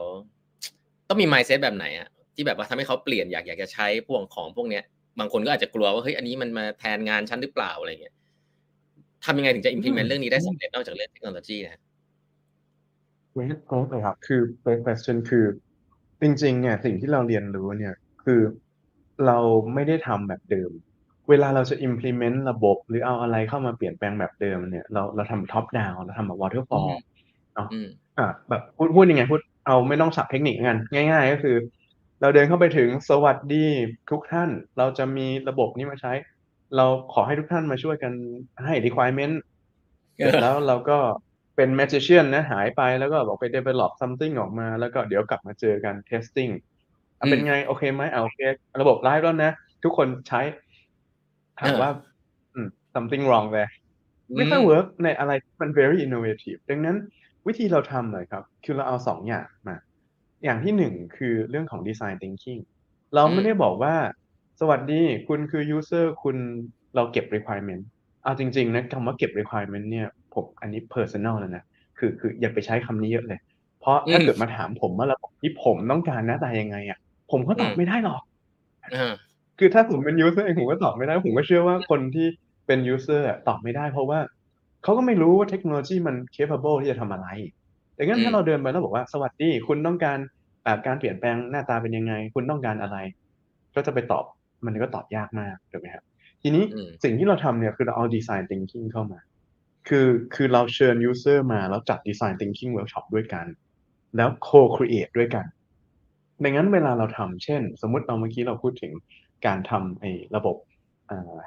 [1.10, 4.84] ต้องมี mindset แบบไหนอะที่แบบว่าทำให้เขาเปลี่ยนอยากอยากจะใช้พวกของพวกเนี้ย
[5.20, 8.16] บางคนก็อาจจะกลัวว่าเฮ้ยอันนี้มันมาแทนงานฉันหรือเปล่าอะไรเงี้ย
[9.26, 11.82] ทำยังไงถึงจะ implement เรื่องนี้ได้สำเร็จนอกจากเรื่องเทคโนโลยีนะ
[13.34, 15.46] เวทโค้เลยครับ คือ first question คือ
[16.22, 18.42] จริงๆเนี่ยสิ่งที่เราเรียนรู้เนี่ย คือ
[19.26, 19.38] เรา
[19.74, 20.72] ไม่ได้ทำแบบเดิม
[21.30, 26.90] เวลาเราจะ implement ระบบ หรือเอาอะไรเข้ามาเปลี่ยนแปลงแบบเดิมเนี่ย เราเราทำ top down เราทำแบบ waterfall
[27.56, 27.68] เนาะ
[28.18, 31.56] อ่าแบบพูดพูดยังไงพูดเอาไม่ต้องสับเทคนิคกันง่าย ๆ ก็คือ
[32.22, 33.66] เราเดินเข้าไปถึงสวัสดี
[34.10, 36.14] ทุกท่าน เราจะมีระบบนี้มาใช้
[36.78, 38.14] เราขอให้ทุกท่านมาช่วยกัน
[38.66, 39.36] ให้ requirement
[40.16, 40.98] เสร็จแล้วเราก็
[41.56, 46.52] เป็น magician นะหายไปแล้วก็บอกไป develop something ออกมา แล้วก็เดี๋ยวกลับมาเจอกัน testing
[47.30, 48.40] เป็นไงโอเคไหมเอาโอเค
[48.82, 49.52] ระบบไลฟ์แล้วนะ
[49.84, 50.42] ทุกคนใช้
[51.60, 51.92] ถามว่า
[52.96, 53.72] something wrong there
[54.38, 56.98] ไม่ค่อย work ในอะไรมัน very innovative ดังนั้น
[57.48, 59.78] วิธีเราทำเลยครับ คือเราเอาสองอย่างมา
[60.44, 62.62] อย่างที่หนึ่งคือเรื่องของ design thinking
[63.16, 63.96] เราไม่ได้บอกว่า
[64.60, 66.38] สวัสดี คุณคือ user คุณ
[66.96, 67.84] เราเก็บ requirement
[68.24, 71.64] เอาจริงๆนะคำว่าเก็บ requirement เนี่ยผมอันนี้ personal แล้วนะ
[71.98, 73.40] คือคืออย่าไปใช้คำนี้เยอะเลย
[73.80, 77.00] เพราะถ้าเกิดมาถามผมว่าระบบที่ผมต้องการหน้าตายังไงอะ
[77.32, 78.22] ผมก็ตอบไม่ได้หรอก
[79.60, 82.28] คือถ้าผมเป็น user เองผมก็ตอบไม่ได้ ผมก็เชื่อว่าคนที่
[82.68, 84.20] เป็น user ตอบไม่ได้ เพราะว่า
[84.84, 87.28] เขาก็ไม่รู้ว่าเทคโนโลยีมัน capable ที่จะทำอะไร
[87.98, 90.18] ดังนั้นถ้าเราเดินไปแล้วบอกว่าสวัสดี คุณต้องการ
[90.86, 92.98] การเปลี่ยนแปลงหน้าตาเป็นยังไง คุณต้องการอะไร
[93.76, 94.26] ก็จะไปตอบ
[94.68, 96.04] มันก็ตอบยากมากถูกไหมครับ
[96.42, 96.64] ทีนี้
[97.04, 99.20] สิ่งที่เราทำเนี่ยคือเราเอา design thinking เข้ามา
[99.88, 103.46] คือคือเราเชิญ user มาแล้วจัด design thinking workshop ด้วยกัน
[104.18, 105.46] แล้ว co-create ด้วยกัน
[106.44, 108.94] ดังนั้นเวลาเราทำเช่น สมมุติเราเมื่อกี้เราพูดถึง
[109.46, 110.56] การทำไอ้ระบบ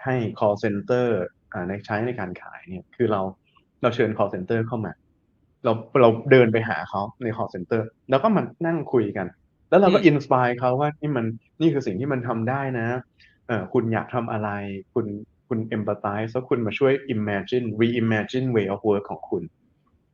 [0.04, 1.06] ให้ call center
[1.68, 3.20] ในใช้ในการขายเนี่ยคือเรา
[3.82, 4.92] เราเชิญ call center เข้ามา
[5.64, 9.26] เราเราเดินไปหาเขาใน call center แล้วก็มานั่งคุยกัน
[9.68, 11.26] แล้วเราก็อินสปายเขาว่านี่มัน
[11.60, 12.88] นี่คือสิ่งที่มันทำได้นะ
[13.46, 14.48] เออคุณอยากทำอะไร
[14.94, 15.06] คุณ
[15.48, 19.42] คุณ empathize แล้วคุณมาช่วย imagine reimagine way of work ของคุณ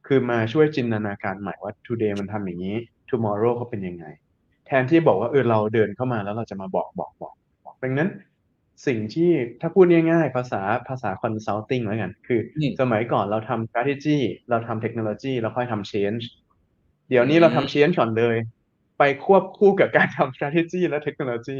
[0.06, 2.76] คือมาช่วยจินตนาการใหม่ว่า today มันทำอย่างนี้
[3.10, 4.04] tomorrow เขาเป็นยังไง
[4.66, 8.08] แทนที่บอกว่าเออเราเดินเข้ามาแล้วเราจะมาบอกบอกบอกบอกดังนั้น
[8.86, 12.40] สิ่งที่ถ้าพูดง่ายๆ ภาษาภาษา consulting แล้วกัน คือ
[12.80, 14.18] สมัยก่อนเราทำ strategy
[14.50, 16.24] เราทำเทคโนโลยีแล้วค่อยทำ change
[17.08, 18.36] เดี๋ยวนี้เราทำ change ก่อนเลย
[18.98, 21.58] ไปควบคู่กับการทำ strategy และเทคโนโลยี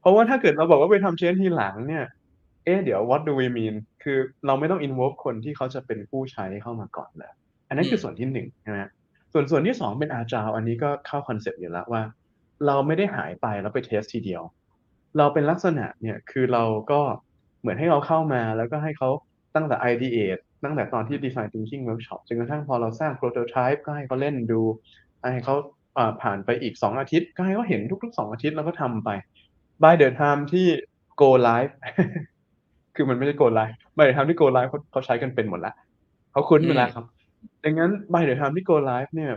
[0.00, 2.04] เพราะว่าถ้าเกิดเราบอกว่าไปทำ change ทีหลังเนี่ย
[2.64, 7.32] เอ๊ะเดี๋ยว what do we mean คือเราไม่ต้อง involve คนที่เขาจะเป็นผู้ใช้เข้ามาก่อนเลย
[7.68, 8.78] อันนั้นคือส่วนที่หนึ่งใช่ไหม
[9.32, 12.02] ส่วนส่วนที่สองเป็น agile อันนี้ก็เข้า concept อยู่แล้วว่า
[12.66, 14.42] เราไม่ได้หายไปแล้วไป test ทีเดียว
[15.18, 17.00] เราเป็นลักษณะเนี่ยคือเราก็
[17.60, 19.10] เหมือนให้เขาเข้ามาแล้วก็ให้เขา
[19.54, 24.60] ตั้งแต่ ideate ตั้งแต่ตอนที่ design thinking workshop จนกระทั่งพอเราสร้าง prototype ก็ให้เขาเล่นดู
[25.32, 25.54] ให้เขา
[26.22, 29.08] ผ่านไปอีก 2 อาทิตย์ก็ให้เขาเห็นทุกๆ 2 อาทิตย์แล้วก็ทำไป
[29.82, 30.66] by the time ที่
[31.20, 31.72] go live
[32.96, 35.74] คือมันไม่ได้ go live by the time ที่ go live เขาเขาใช้กันเป็นหมดแล้ว
[36.32, 37.04] เขาคุ้นไปแล้วครับ
[37.64, 39.30] ดังนั้น by the time ที่ go live เนี่ย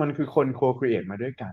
[0.00, 1.52] มันคือคน co-create มาด้วยกัน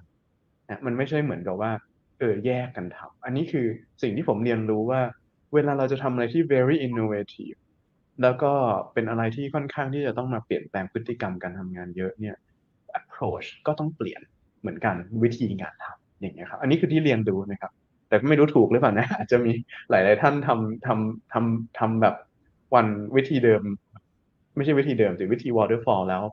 [0.70, 1.72] นะมันไม่ใช่เหมือนกับว่า
[2.20, 3.66] เออแยกกันทำอันนี้คือ
[4.02, 5.02] สิ่งที่ผมเรียนรู้ว่า
[5.54, 7.58] เวลาเราจะทำอะไรที่ very innovative
[8.22, 8.52] แล้วก็
[8.94, 12.36] เป็นอะไรที่ค่อนข้างที่จะต้องมาเปลี่ยนแปลงพฤติกรรมการทำงานเยอะเนี่ย
[13.00, 14.22] approach ก็ต้องเปลี่ยน
[14.66, 17.72] เหมือนกันวิธีงานทำอย่างเงี้ยครับ อันนี้คือที่เรียนรู้นะครับ
[18.08, 19.52] แต่ไม่รู้ถูกหรือเปล่านะอาจจะมี
[19.90, 22.16] หลาย ๆ ท่านทำทำทำทำแบบ
[22.76, 23.62] วันวิธีเดิม
[24.56, 26.24] ไม่ใช่วิธีเดิมแต่วิธี waterfall แล้ว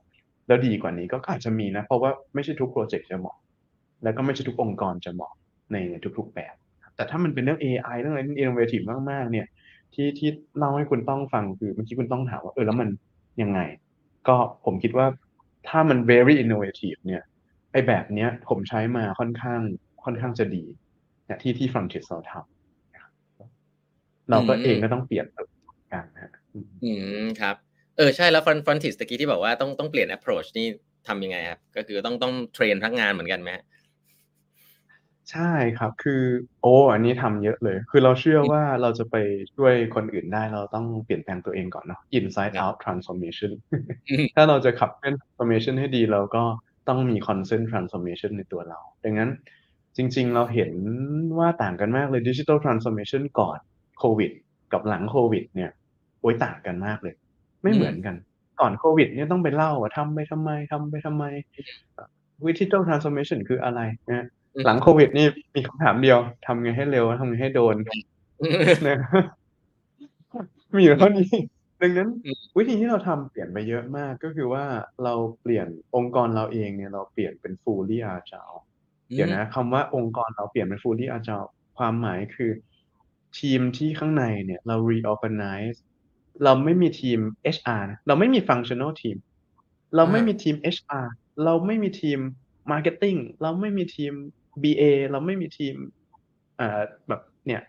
[0.46, 3.36] แล้วดีกว่านี้ก็อาจจะมีนะ เพราะว่าไม่ใช่ทุกโปรเจกต์จะเหมาะ
[4.02, 5.32] แล้วก็ไม่ใช่ทุกองค์กรจะเหมาะ
[5.72, 5.76] ใน
[6.18, 6.54] ทุก ๆ แบบ
[6.96, 9.46] แต่ถ้ามันเป็นเรื่อง AI เรื่องอะไรที่ innovative มาก ๆ เนี่ย
[9.94, 12.88] ที่ที่เล่าให้คุณต้องฟังคือเมื่อกี้คุณต้องถามว่าเออแล้วมัน
[13.42, 13.60] ยังไง
[14.28, 15.06] ก็ผมคิดว่า
[15.68, 17.22] ถ้ามัน very innovative เนี่ย
[17.72, 19.60] ไอแบบเนี้ย ผมใช้มาค่อนข้าง
[20.04, 20.64] ค่อนข้างจะดี
[21.26, 23.12] เนี่ยที่ที่ Frontier เราทำนะครับ
[24.30, 25.46] เราก็อืมเองก็ต้องเปลี่ยนตัว
[25.92, 27.56] กันนะฮะอืมอืมครับ
[27.96, 30.66] เออใช่แล้วฟรอนฟรอนติสตะกี้ที่บอกว่าต้องต้องเปลี่ยน approach นี่
[31.08, 33.64] ทำยังไงครับ ก็คือต้องต้องเทรนพนักงานเหมือนกันไหมฮะ
[35.32, 36.22] ใช่ครับ คือ
[36.62, 39.16] โอ้อันนี้ทำเยอะเลย คือเราเชื่อว่าเราจะไป
[39.54, 43.52] ช่วยคนอื่นได้ เราต้องเปลี่ยนแปลงตัวเองก่อนเนาะ inside out transformation
[44.08, 46.44] อืมถ้าเราจะขับเคลื่อน transformation ให้ดีเราก็
[46.88, 49.30] ต้องมี consent transformation ในตัวเรา ดังนั้น
[49.96, 50.70] จริงๆ เราเห็น
[51.38, 53.58] ว่าต่างกันมากเลย digital transformation ก่อน
[53.98, 54.30] โควิด
[54.72, 55.70] กับหลังโควิด เนี่ย
[56.20, 57.14] โอ้ยต่างกันมากเลย
[57.62, 58.16] ไม่เหมือนกัน
[58.60, 61.24] ก่อนโควิด เนี่ยต้องไปเล่าว่าทำไปทำไมทำไปทำไม
[62.46, 67.76] digital transformation คืออะไรนะอืมหลังโควิด นี่มีคำถามเดียวทำไงให้เร็วทำไงให้โดน
[68.86, 68.98] นะ
[70.76, 71.28] มีอยู่เท่านี้
[71.82, 74.64] ดังนั้นอืม วิธีที่เราทำเปลี่ยนไปเยอะมาก ก็คือว่า
[75.04, 78.58] เราเปลี่ยนองค์กรเราเองเนี่ยเราเปลี่ยนเป็น fully agile
[79.14, 81.46] เดี๋ยวนะคำว่าองค์กรเราเปลี่ยนเป็น fully agile
[81.78, 82.50] ความหมายคือ
[83.38, 85.78] ทีมที่ข้างในเนี่ยเรา reorganize
[86.44, 87.18] เราไม่มีทีม
[87.56, 89.16] HR นะเราไม่มี functional team
[89.96, 91.06] เราไม่มีทีม HR
[91.44, 92.18] เราไม่มีทีม
[92.72, 94.12] marketing เราไม่มีทีม
[94.62, 95.74] BA เราไม่มีทีม
[96.56, 97.62] เอ่อแบบเนี่ย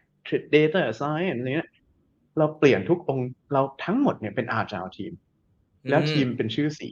[0.56, 1.70] data science อะไรเงี้ย
[2.38, 5.14] เราเปลี่ยนทุกองค์เราทั้งหมดเนี่ยเป็น agile team
[5.90, 6.90] แล้วทีมเป็นชื่อสี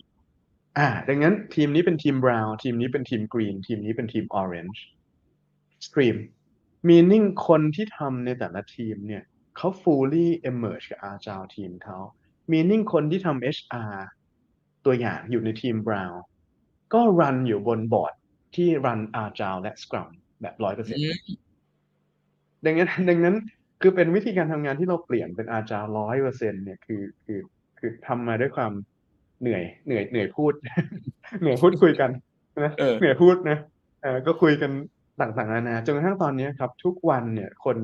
[0.78, 4.80] อ่า ดังนั้นทีมนี้เป็นทีม brown ทีมนี้เป็นทีม green ทีมนี้เป็นทีม orange
[5.86, 6.18] stream
[6.88, 9.24] meaning คนที่ทำในแต่ละทีมเนี่ย
[9.58, 11.98] เขา fully emerge กับ agile ทีมเขา
[12.52, 13.96] meaning คนที่ทำ HR
[14.86, 16.18] ตัวอย่างอยู่ในทีม brown
[16.94, 18.14] ก็รันอยู่บนบอร์ด
[18.56, 20.10] ที่รัน agile และ scrum
[20.42, 21.38] แบบร้อยเปอร์เซ็นต์อืม
[22.66, 23.36] ดังนั้นดังนั้น
[23.82, 27.40] คือเป็นวิธีการทำงานที่เราเปลี่ยนเป็นอาจารร้อยเปอร์เซ็นเนี่ยคือคือ
[27.80, 28.72] คือทำมาด้วยความ
[29.42, 30.54] เหนื่อยเหนื่อยเหนื่อยพูด
[31.42, 32.10] เหนื่อยพูดคุยกัน
[32.64, 33.58] นะเออเหนื่อยพูดนะ
[34.04, 34.72] เออก็คุยกัน
[35.22, 37.78] ต่างๆนานาจนกระทั่งตอนนี้ครับ ทุกวันเนี่ยคน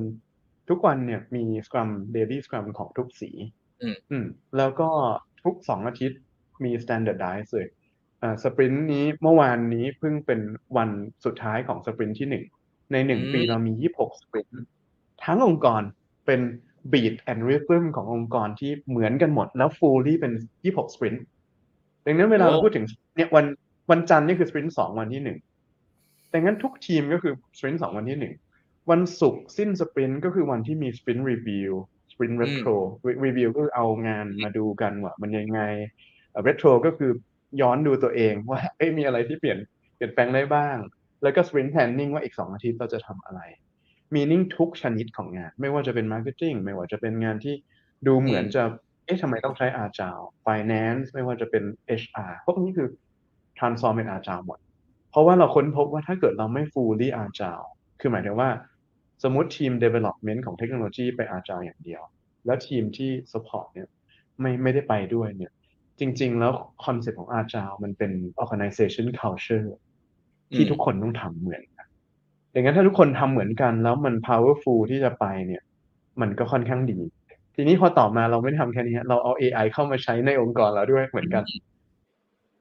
[0.69, 3.29] ทุกวันเนี่ยมี Scrum Daily Scrum ของทุกสี
[3.81, 4.25] อืมอืม
[4.57, 4.89] แล้วก็
[5.43, 6.19] ทุกสองอาทิตย์
[6.63, 7.67] มี Standardize เลย
[8.21, 10.39] อ่าสปรินต์นี้เมื่อวานนี้เพิ่งเป็น
[10.77, 10.89] วัน
[11.25, 12.43] สุดท้ายของสปรินต์ที่หนึ่ง
[12.91, 14.65] ในหนึ่งอืมปีเรามียี่สิบหกสปรินต์
[15.25, 15.81] ทั้งองค์กร
[16.25, 16.41] เป็น
[16.91, 21.19] beat and rhythm ขององค์กรที่เหมือนกันหมด แล้ว fully เป็น 26 sprint
[22.05, 23.45] ดังนั้นเวลาโอ้เราพูดถึงเนี่ยวัน
[23.91, 25.37] วันจันทร์นี่คือ sprint สองวันที่หนึ่ง
[26.33, 28.33] ดังนั้นทุกทีมก็คือ sprint สองวันที่หนึ่ง
[28.91, 31.71] วันศุกร์สิ้น sprint ก็คือวันที่มี sprint review
[32.11, 32.75] sprint retro
[33.25, 35.61] review ก็คือเอางานมาดูกันว่ามันยังไง
[36.31, 37.11] เอ่อ retro ก็คือ
[37.61, 39.57] ย้อนดูตัวเองว่าเอ้ยมีอะไรที่เปลี่ยน
[39.95, 40.77] เปลี่ยนแปลงได้บ้าง
[41.23, 43.41] แล้วก็ sprint planning ว่าอีกสองอาทิตย์เราจะทำอะไร
[44.13, 47.55] meaning ทุกชนิดของงาน ไม่ว่าจะเป็น marketing ไม่ว่าจะเป็นงานที่
[48.07, 48.63] ดูเหมือนจะ
[49.05, 51.63] เอ๊ะทำไมต้องใช้ agile finance ไม่ว่าจะเป็น
[52.01, 52.87] HR พวกนี้คือ
[53.59, 54.59] transform เป็น agile หมด
[55.11, 57.67] เพราะว่าเราค้นพบว่าถ้าเกิดเราไม่ fully agile
[57.99, 58.49] คือหมายถึงว่า
[59.23, 62.01] สมมติทีม development ของเทคโนโลยีไป agile อย่างเดียว
[62.45, 63.87] แล้วทีมที่ support เนี่ย
[64.41, 65.51] ไม่ไม่ได้ไปด้วยเนี่ย
[65.99, 66.51] จริง ๆ แล้ว
[66.85, 69.69] concept ของ agile มันเป็น organization culture
[70.55, 71.76] ที่ทุกคนต้องทำเหมือนกัน
[72.57, 75.61] ดังนั้นถ้าทุกคนทำเหมือนกัน แล้วมัน powerful ที่จะไปเนี่ย
[76.21, 76.99] มันก็ค่อนข้างดี
[77.55, 81.43] ทีนี้พอต่อมาเราไม่ได้ทำแค่นี้ฮะเราเอา AI เข้ามาใช้ในองค์กรเราด้วยเหมือนกัน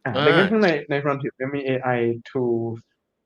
[0.05, 1.99] อะอ่าดังนั้นข้างในใน Frontier เนี่ยมี AI
[2.31, 2.77] tools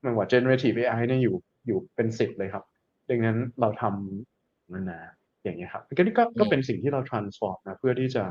[0.01, 2.65] ไม่ว่า generative AI เนี่ยอยู่อยู่เป็นสิบเลยครับ
[3.11, 5.01] ดังนั้นเราทำนานา
[5.45, 8.25] อย่างเงี้ยครับก็นี่ก็ก็เป็นสิ่งที่เรา transform นะเพื่อที่จะ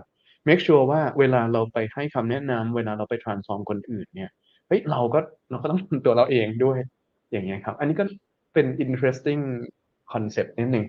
[0.48, 4.32] make sure ว่าเวลาเราไปให้คำแนะนำเวลาเราไป transform คนอื่นเนี่ย
[4.68, 5.20] เฮ้ยเราก็
[5.52, 6.80] เราก็ต้องทำตัวเราเองด้วย
[7.32, 8.06] อย่างเงี้ยครับ อันนี้ก็
[8.54, 9.44] เป็น interesting
[10.14, 10.86] concept นิดนึง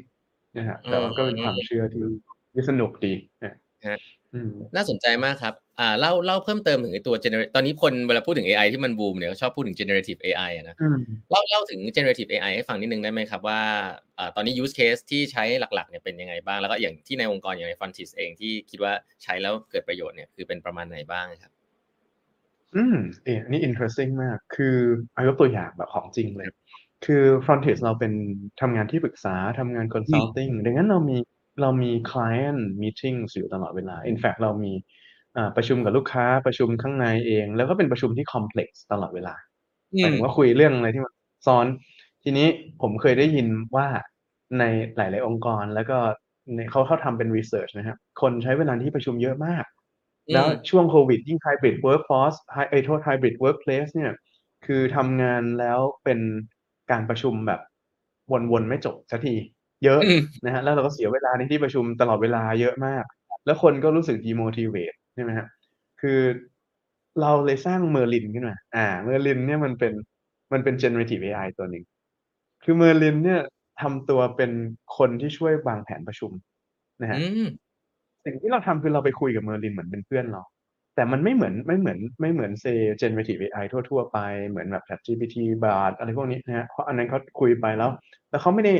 [0.57, 2.05] นะฮะแต่ว่าก็เป็นความเชื่อที่
[2.53, 3.53] ที่สนุกดีนะ
[3.89, 3.99] ฮะ
[4.35, 10.99] อืมน่าสนใจมากครับ อ่า เล่า เล่าเพิ่มเติมถึงไอ้ตัว generate ตอนนี้คนเวลาพูดถึง AI ที่มันบูมเนี่ยเขาชอบพูดถึง generative AI อะนะอืม
[11.31, 13.61] เล่า เล่าถึง generative AI ให้ฟังนิดนึงได้ไหมครับว่า
[14.19, 18.93] อ่า ตอนนี้ use case ที่ใช้หลักๆ เนี่ยเป็นยังไงบ้าง แล้วก็อย่างที่ในองค์กรอย่างใน Frontis เองที่คิดว่า
[19.23, 21.53] ใช้แล้วเกิดประโยชน์เนี่ยคือเป็นประมาณไหนบ้างครับ
[22.77, 24.77] อืม เอะอันนี้ interesting มาก คือ
[25.15, 26.49] เอายกตัวอย่างแบบของจริงเลย
[27.05, 28.13] คือ Frontis เราเป็น
[28.61, 31.19] ทำงานที่ปรึกษาทำงาน consulting ดังนั้นเรามี
[31.63, 34.73] เรามี client meetings อยู่ตลอดเวลา in fact เรามี
[35.37, 39.35] อ่าประชุมกับลูกค้าประชุมข้างในเอง แล้วก็เป็นประชุมที่ complex ตลอดเวลา
[39.99, 41.13] หมายถึงว่าคุยเรื่องอะไรที่มัน
[41.47, 41.67] ซ้อน
[42.23, 42.47] ทีนี้
[42.83, 43.87] ผมเคยได้ยินว่า
[44.59, 44.65] ใน
[44.97, 45.99] หลาย ๆ องค์กรแล้วก็
[46.55, 49.65] ในเขาเขาทำเป็น research นะครับคนใช้เวลาที่ประชุมเยอะมาก
[50.33, 54.13] แล้วอืมช่วงโควิดยิ่ง hybrid workforce ไฮเอยโทษ hybrid workplace เนี่ย
[54.67, 56.21] คือทำงานแล้วเป็น
[56.91, 57.61] การประชุมแบบ
[58.53, 59.35] วนๆไม่จบสักที
[59.85, 63.05] เยอะอืมนะฮะแล้วเราก็เสียเวลาในที่ประชุมตลอดเวลาเยอะมาก
[63.47, 65.47] แล้วคนก็รู้สึก demotivate ใช่ไหมฮะ
[66.01, 66.21] คือ
[67.21, 69.93] เราเลยสร้าง Merlin ขึ้นมา อ่า Merlin เนี่ยมันเป็น
[70.53, 71.85] มันเป็น generative AI ตัวหนึ่ง
[72.65, 73.41] คือ Merlin เนี่ย
[73.83, 74.51] ทำตัวเป็น
[74.97, 76.33] คนที่ช่วยวางแผนประชุม
[77.03, 77.49] นะฮะอืม
[78.25, 80.43] สิ่งที่เราทำคือเราไปคุยกับ Merlin เหมือนเป็นเพื่อนเรา
[81.01, 87.91] แต่มันไม่เหมือนไม่เหมือนไม่เหมือน say generative AI ทั่ว ๆ ไปเหมือนแบบ ChatGPT Bard อะไรพวกนี้นะฮะเพราะอันนั้นเขาคุยไปแล้ว
[88.31, 88.75] แล้วเขาไม่ได้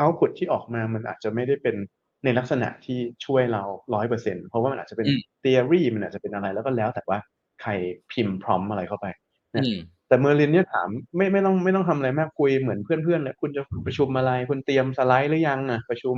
[0.00, 1.76] output ที่ออกมามันอาจจะไม่ได้เป็น
[2.24, 3.62] ในลักษณะที่ช่วยเรา
[3.94, 7.18] 100%เพราะว่ามันอาจจะเป็นอืม theory มันอาจจะเป็นอะไรแล้วก็แล้วแต่ว่า
[7.62, 7.70] ใคร
[8.12, 9.06] พิมพ์ prompt อะไรเข้าไป
[9.54, 9.74] อืม
[10.08, 16.16] แต่ Merlin เนี่ยถามไม่ไม่ต้องไม่ต้องทำอะไรมากคุยเหมือนเพื่อนๆเลยคุณจะประชุมอะไร คุณเตรียมสไลด์หรือยังอะประชุม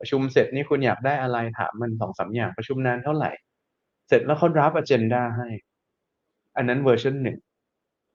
[0.00, 3.30] ประชุมเสร็จนี่คุณอยากได้อะไรถามมันสองสามอย่างประชุมนานเท่าไหร่
[4.10, 5.48] เสร็จแล้วเขา draft agenda ให้
[6.56, 7.38] อันนั้นเวอร์ชันหนึ่ง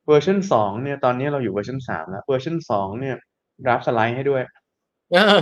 [0.08, 3.16] เวอร์ชันสองเนี่ยตอนนี้เราอยู่เวอร์ชันสามแล้วเวอร์ชันสองเนี่ย
[3.66, 4.42] draft สไลด์ให้ด้วย
[5.12, 5.40] เออ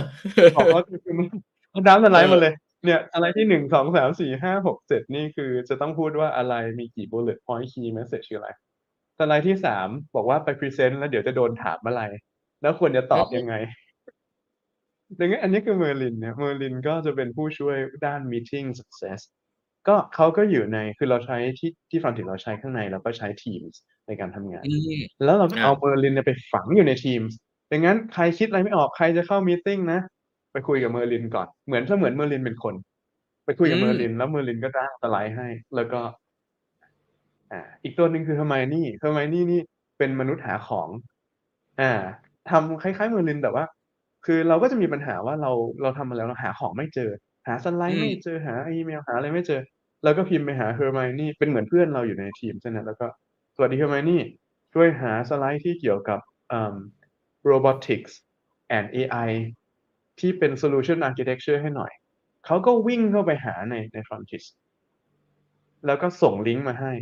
[0.56, 1.26] บอกว่าคือมัน
[1.70, 8.50] เขา draft สไลด์เออมาเลย เนี่ย อะไรที่หนึ่งสองสามสี่ห้าหกเจ็ดนี่คือจะต้องพูดว่าอะไรมีกี่ bullet point key message คืออะไร
[9.18, 12.02] สไลด์ที่สามบอกว่าไป present แล้วเดี๋ยวจะโดนถามอะไร
[12.62, 13.54] แล้วควรจะตอบยังไง
[15.18, 19.20] ดังนั้นอันนี้คือเมอร์ลินเนี่ยเมอร์ลินก็จะเป็นผู้ช่วยด้าน meeting success
[19.88, 23.74] ก็เขาก็อยู่ในคือเราใช้ที่ที่ Frontis เราใช้ข้างในเราก็ใช้ Teams
[24.06, 27.32] ในการทำงานอืมแล้วเราก็อ่าเอาเมอร์ลินเนี่ยไปฝังอยู่ใน Teams
[27.70, 30.00] ดังนั้นใครคิดอะไรไม่ออกใครจะเข้า meeting นะ
[30.52, 32.74] ไปคุยกับเมอร์ลินก่อนเหมือนเสมือนเมอร์ลินเป็นคน
[33.44, 36.00] ไปคุยกับอืมเมอร์ลิน แล้วเมอร์ลินก็ร่างสไลด์ให้ แล้วก็
[37.52, 39.60] อ่า อีกตัวหนึ่งคือ Hermione Hermione นี่
[39.98, 40.88] เป็นมนุษย์หาของ
[41.80, 41.92] อ่า
[42.50, 43.64] ทำคล้ายๆเมอร์ลินแต่ว่า
[44.26, 47.10] คือเราก็จะมีปัญหาว่าเราเราทำมาแล้วเราหาของไม่เจอ
[47.46, 49.60] หาสไลด์อืมไม่เจอหาอีเมลหาอะไรไม่เจอ
[50.04, 53.06] แล้วก็พิมพ์ไปหา Hermione เป็นเหมือนเพื่อนเราอยู่ในทีมใช่ไหมแล้วก็
[53.54, 54.20] สวัสดี Hermione
[54.74, 56.20] ช่วยหาสไลด์ที่เกี่ยวกับ
[56.52, 56.74] อืม
[57.50, 58.12] robotics
[58.76, 59.30] and AI
[60.20, 61.92] ที่เป็น solution architecture ให้หน่อย
[62.46, 64.44] เขาก็วิ่งเข้าไปหาในใน Frontis
[65.86, 66.92] แล้วก็ส่งลิงก์มาให้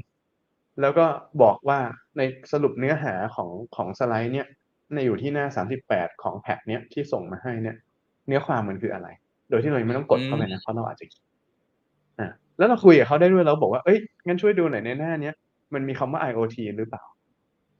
[0.81, 1.07] แล้วก็
[1.43, 1.81] บอกว่า
[2.17, 4.47] ในสรุปเนื้อหาของของสไลด์เนี่ย
[4.93, 5.47] ในอยู่ที่หน้า
[5.83, 7.77] 38 ของแพทเนี้ยที่ส่งมาให้เนี่ย
[8.27, 9.09] เนื้อความมันคืออะไร
[9.51, 11.32] โดยที่เรายังไม่ต้องกดเข้าไปนะเพราะเราอาจจะอะ
[12.59, 15.35] แล้วเราคุยกับเขาได้ด้วยเราบอกว่าเอ้ยงั้นช่วยดูหน่อยในหน้าเนี้ย
[15.75, 17.05] มันมีคำว่า IoT หรือเปล่า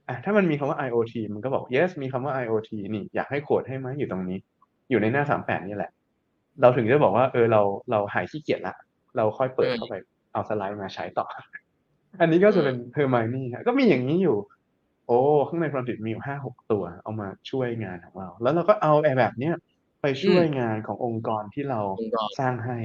[0.09, 4.39] อะถ้ามันมีคำว่า IoT มันก็บอก yes มีคำว่า IoT นี่อยากให้โคดให้ไหมอยู่ตรงนี้
[4.91, 5.91] อยู่ในหน้า38นี่แหละ
[6.61, 8.75] เราถึงจะบอกว่าเออเราเราหายขี้เกียจละ
[9.17, 9.95] เราค่อยเปิดเข้าไป
[10.33, 11.27] เอาสไลด์มาใช้ต่อ
[12.21, 14.37] อันนี้ก็จะเป็นเ e อร์ม n นี่ฮะก็มีอย่างนี้อยู่
[15.07, 19.55] โอ้ข้างใน Frontit มีอยู่ห้าหกตัวเอามาช่วยงานของเรา แล้วเราก็เอาไอ้แบบเนี้ย
[20.03, 22.79] ไปช่วยงานขององค์กรที่เราองค์กรสร้างให้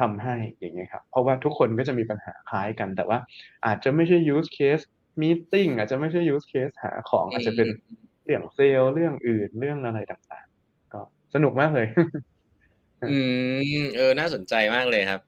[0.00, 3.18] ทำให้อย่างเงี้ยครับเพราะว่าทุกคนก็จะมีปัญหาคล้ายกัน แต่ว่า
[3.66, 4.84] อาจจะไม่ใช่ use case
[5.22, 7.68] meeting อาจจะไม่ใช่ use case หาของ อาจจะเป็น
[8.24, 11.00] เรื่องเซลล์เรื่องอื่นเรื่องอะไรต่างๆ ก็
[11.34, 11.86] สนุกมากเลย
[13.10, 13.16] อื
[13.80, 15.20] มเออน่าสนใจมากเลยครับ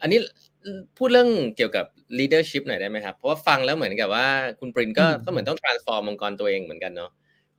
[0.00, 0.18] อันนี้
[0.98, 1.86] พูดเรื่องเกี่ยวกับ
[2.18, 4.28] leadership หน่อยได้ไหมครับ เพราะว่าฟังแล้วเหมือนกับว่า
[4.60, 7.10] คุณปรินก็อืมก็เหมือนต้อง transform องค์กรตัวเองเหมือนกันเนาะ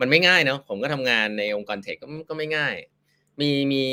[0.01, 2.75] มันไม่ง่ายเนาะผมก็ทำงานในองค์กรเทคก็ก็ไม่ง่าย
[3.41, 3.83] มีมี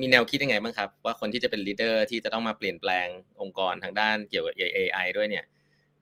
[0.00, 3.06] มีแนวคิดยังไงบ้างครับ ว่าคนที่จะเป็น leader ที่จะต้องมาเปลี่ยนแปลง
[3.40, 5.44] องค์กรทางด้านเกี่ยวกับ AI ด้วยเนี่ย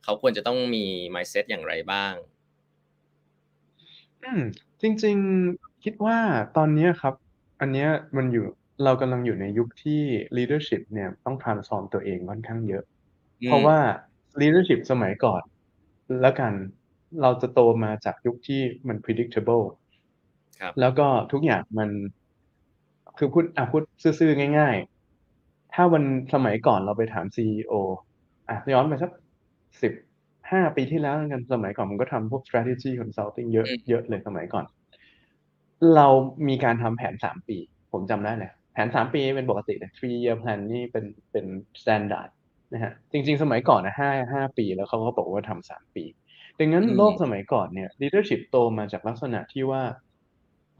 [0.05, 2.14] เขาควรจะต้องมี mindset อย่างไรบ้าง
[4.24, 4.42] อืม
[4.83, 5.16] จริง
[5.50, 6.18] ๆคิดว่า
[6.57, 7.14] ตอนเนี้ยครับ
[7.61, 8.46] อันเนี้ยมันอยู่
[8.85, 10.03] เรากำลังอยู่ในยุคที่
[10.37, 12.85] leadership เนี่ยต้อง transform ตัวเองค่อนข้างเยอะ
[13.42, 13.79] อืมเพราะว่า
[14.40, 15.42] leadership สมัยก่อน
[16.22, 16.53] แล้วกัน
[17.22, 19.64] เราจะโตมาจากยุคที่มัน predictable
[20.61, 21.90] ครับแล้วก็ทุกอย่างมัน
[23.20, 24.76] คือพูดอะพูดซื่อๆง่าย
[25.26, 26.04] ๆ ถ้าวัน
[26.35, 27.72] สมัยก่อนเราไปถาม CEO
[28.48, 29.11] อะย้อนไปสัก
[29.83, 29.92] สิบ
[30.50, 34.64] ห้าปีที่แล้วแล้วกันสมัยก่อนผมก็ทำพวก strategy consulting เยอะอืมเยอะเลยสมัยก่อน
[35.94, 36.06] เรา
[36.48, 37.56] มีการทำแผนสามปี
[37.92, 41.46] ผมจำได้เลยแผนสามปีเป็นปกติเลย three year plan นี่เป็นเป็น
[41.80, 42.30] standard
[42.72, 46.04] นะฮะจริง ๆ สมัยก่อนนะห้าห้าปีแล้วเขาก็บอกว่าทำสามปี
[46.59, 49.83] ดังนั้นอืมโลกสมัยก่อนเนี่ย leadership โตมาจากลักษณะที่ว่า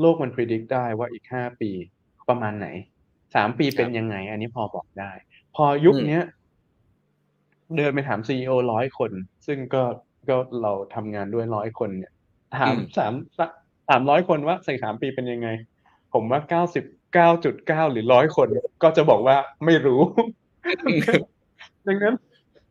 [0.01, 1.71] โลกมัน predict ได้ว่าอีกห้าปี
[2.29, 2.69] ประมาณไหน
[3.35, 5.11] สามปีเป็นยังไง อันนี้พอบอกได้
[5.57, 6.23] พอยุคเนี้ย
[7.77, 9.11] เดินไปถาม CEO ร้อยคน
[9.47, 9.83] ซึ่งก็
[10.29, 12.13] ก็เราทำงานด้วยร้อยคนเนี่ย
[12.59, 13.13] ถามอืมสาม
[13.89, 15.49] สามร้อยคนว่าใส่สามปีเป็นยังไง
[16.15, 18.49] ผมว่าเก้าสิบเก้าจุดเก้าหรือร้อยคน
[18.83, 20.01] ก็จะบอกว่าไม่รู้
[21.87, 22.15] ดังนั้น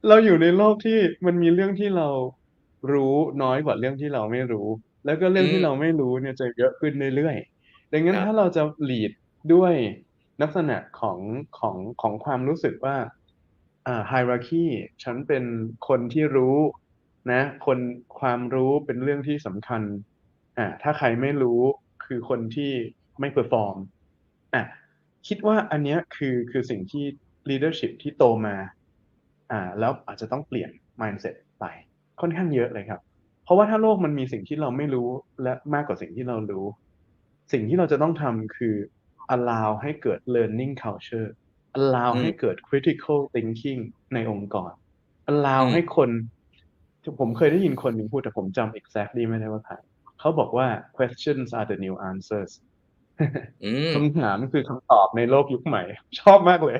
[0.07, 2.07] เราอยู่ในโลกที่มันมีเรื่องที่เรา
[2.91, 4.67] รู้น้อยกว่าเรื่องที่เราไม่รู้
[5.05, 9.18] แล้วก็เรื่องอืมที่เราไม่รู้เนี่ยจะเยอะขึ้นเรื่อยๆดังนั้นครับถ้าเราจะ lead ด้
[9.53, 9.73] ด้วย
[10.41, 11.19] ลักษณะของ
[11.59, 12.97] ของของความรู้สึกว่า
[13.87, 14.65] อ่า hierarchy
[15.03, 15.43] ฉันเป็น
[15.87, 16.57] คนที่รู้
[17.31, 17.79] นะ คน
[18.19, 19.81] ความรู้เป็นเรื่องที่สำคัญ
[20.57, 21.61] อ่าถ้าใครไม่รู้
[22.05, 22.71] คือคนที่
[23.19, 23.75] ไม่ perform
[24.53, 24.63] อะ
[25.27, 27.05] คิดว่าอันเนี้ยคือคือสิ่งที่
[27.49, 28.55] leadership ที่โตมา
[29.51, 30.69] อ่า แล้วอาจจะต้องเปลี่ยน
[31.01, 31.65] mindset ไป
[32.21, 33.01] ค่อนข้างเยอะเลยครับ
[33.43, 35.09] เพราะว่าถ้าโลกมันมีสิ่งที่เราไม่รู้
[35.43, 36.65] และมากกว่าสิ่งที่เรารู้
[37.51, 38.75] สิ่งที่เราจะต้องทำคือ
[39.35, 41.29] allow ให้เกิด learning culture
[41.77, 43.81] allow อืมให้เกิด critical thinking
[44.13, 44.71] ในองค์กร
[45.31, 46.09] allow อืมให้คน
[47.19, 49.75] ผมเคยได้ยินคนหนึ่งพูดแต่ผมจำ exactly ไม่ได้ว่าใคร
[50.19, 52.51] เขาบอกว่า questions are the new answers
[53.63, 55.83] อืมคำถามคือคำตอบในโลกยุคใหม่
[56.21, 56.79] ชอบมากเลย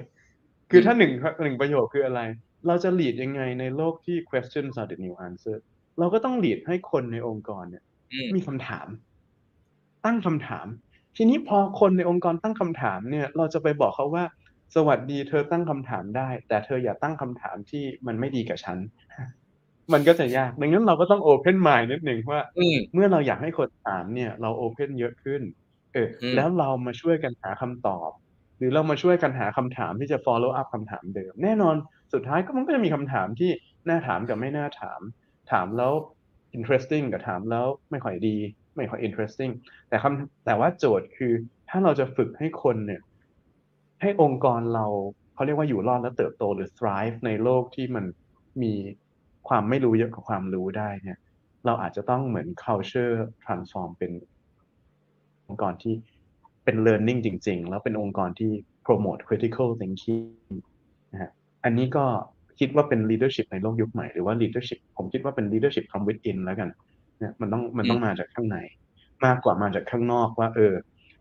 [0.70, 1.12] คือมถ้าหนึ่ง
[1.44, 2.22] หนึ่งประโยคคืออะไร
[2.68, 5.58] เราจะ lead ยังไงในโลกที่ questions are the new answer
[6.00, 8.88] เราก็ต้อง lead ให้คนในองค์กรเนี่ยอืมมีคำถาม
[10.06, 10.68] ตั้งคำถาม
[11.18, 14.24] ทีนี้พอคนในองค์กรตั้งคำถามเนี่ย เราจะไปบอกเขาว่า
[14.76, 18.78] สวัสดีเธอตั้งคำถามได้ แต่เธออย่าตั้งคำถามที่มันไม่ดีกับฉัน
[19.94, 25.42] มันก็จะยาก ดังนั้นเราก็ต้อง open mind นิดหนึ่งว่าอืมเมื่อเราอยากให้คนถามเนี่ย เรา open เยอะขึ้น
[25.94, 28.10] เอออมแล้วเรามาช่วยกันหาคำตอบ
[28.58, 31.76] หรือเรามาช่วยกันหาคำถามที่จะ follow up คำถามเดิม แน่นอน
[32.14, 33.52] สุดท้ายก็มันก็จะมีคำถามที่
[33.90, 35.02] น่าถามกับไม่น่าถาม
[35.52, 35.94] ถามแล้ว
[36.58, 38.38] interesting กับถามแล้วไม่ค่อยดี
[38.76, 39.52] ไม่ค่อย interesting
[39.90, 41.34] แต่คำแต่ว่าโจทย์คือ
[41.70, 43.02] ถ้าเราจะฝึกให้คนเนี่ย
[44.02, 44.86] ให้องค์กรเรา
[45.34, 48.06] เขาเรียกว่าอยู่รอดและเติบโตหรือ thrive ในโลกที่มัน
[48.64, 48.74] มี
[49.48, 51.20] ความไม่รู้เยอะกว่าความรู้ได้เนี่ย
[51.66, 54.12] เราอาจจะต้องเหมือน culture transform เป็น
[55.48, 55.96] องค์กรที่
[56.64, 58.52] เป็น learning จริง ๆ แล้วเป็นองค์กรที่
[58.86, 60.24] promote critical thinking
[61.12, 61.32] นะฮะ
[61.64, 62.06] อันนี้ก็
[62.60, 66.70] คิดว่าเป็น leadership ในโลกยุคใหม่หรือว่า leadership ผมคิดว่าเป็น leadership from within แล้วกัน
[67.20, 68.58] เนี่ยมันต้องมันต้องมาจากข้างใน
[69.26, 70.74] มากกว่ามาจากข้างนอกว่า เออ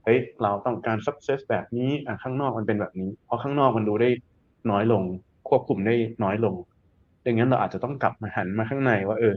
[0.04, 4.10] เฮ้ยเราต้องการ success แบบนี้อะข้างนอกมันเป็นแบบนี้ เพราะข้างนอกมันดูได้
[4.70, 5.02] น้อยลง
[5.48, 6.54] ควบคุมได้น้อยลง
[7.24, 9.34] ดังนั้นเราอาจจะต้องกลับมาหันมาข้างในว่า เออ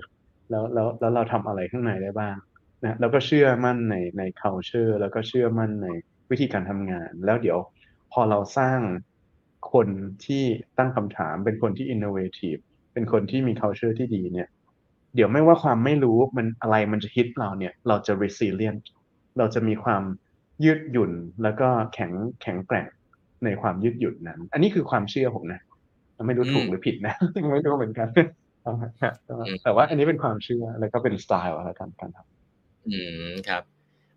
[0.50, 2.36] แล้วแล้วแล้วเราทำอะไรข้างในได้บ้าง
[2.84, 5.88] นะแล้วก็เชื่อมั่นในใน culture แล้วก็เชื่อมั่นใน
[6.32, 7.60] วิธีการทำงาน แล้วเดี๋ยว
[8.13, 8.80] พอเราสร้าง
[9.74, 9.88] คน
[10.26, 10.43] ที่
[10.78, 12.62] ตั้งคำถาม เป็นคนที่ innovative
[12.93, 14.47] เป็นคนที่มี culture ที่ดีเนี่ย
[15.15, 18.84] เดี๋ยวไม่ว่าความไม่รู้มันอะไรมันจะฮิตเราเนี่ย เราจะ resilient
[19.38, 20.04] เราจะมีความ
[20.63, 21.12] ยืดหยุ่น
[21.43, 22.88] แล้วก็แข็งแข็งแกร่ง
[23.45, 25.62] ในความยืดหยุ่นนั้น อันนี้คือความเชื่อผมนะ
[26.28, 27.15] ไม่รู้ถูกหรือผิดนะ
[27.54, 28.08] ไม่รู้เหมือนกัน
[29.63, 32.28] แต่ว่าอันนี้เป็นความเชื่อแล้วก็เป็นสไตล์อะไรกันกันครับ
[32.88, 32.97] อื
[33.28, 33.63] มครับ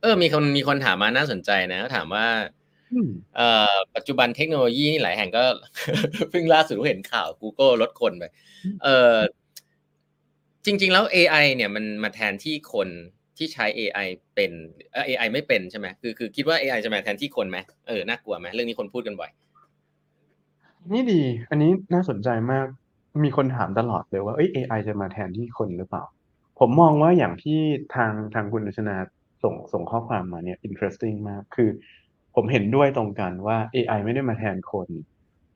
[0.03, 2.27] เออ มีคนมีคนถามมาน่าสนใจนะเขาถามว่า
[2.93, 5.45] อืมเอ่อปัจจุบันเทคโนโลยีนี่หลายแห่งก็
[6.31, 8.25] เพิ่งล่าสุดเห็นข่าว Google ลดคนไป
[8.85, 9.15] เออ
[10.65, 12.89] จริง ๆ แล้ว AI เนี่ยมันมาแทนที่คน
[13.37, 14.53] ที่ใช้ AI เป็น
[14.93, 19.31] เออ AI ไม่เป็นใช่ไหมคือคือคิดว่า AI จะมาแทนที่คนไหมเออน่ากลัวไหมเรื่องนี้คนพูดกันบ่อย
[20.93, 22.67] นี่ดี อันนี้น่าสนใจมาก
[23.25, 26.05] มีคนถามตลอดเลยว่าเอ้ย AI จะมาแทนที่คนหรือเปล่า
[26.59, 27.61] ผมมองว่าอย่างที่
[27.95, 28.97] ทางทางคุณชนา
[29.43, 31.69] ส่งส่งข้อความมาเนี่ย interesting มากคือ
[32.35, 34.89] ผมเห็นด้วยตรงกันว่า AI ไม่ได้มาแทนคน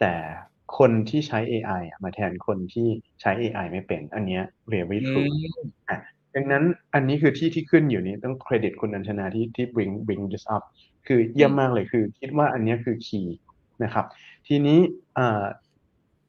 [0.00, 0.14] แต่
[0.78, 2.88] คนที่ใช้ AI อะมาแทนคนที่
[3.20, 5.98] ใช้ AI ไม่เป็น อันเนี้ย very อื true มอะ
[6.34, 10.62] ดังนั้นอันนี้คือที่ที่ขึ้นอยู่นี้ต้องเครดิตคุณอัญชนาที่ที่ bring bring this up
[11.06, 13.36] คือเยี่ยมมากเลยคือ คิดว่าอันเนี้ยคือคีย์
[13.84, 14.06] นะครับ
[14.46, 14.78] ทีนี้
[15.18, 15.44] อ่า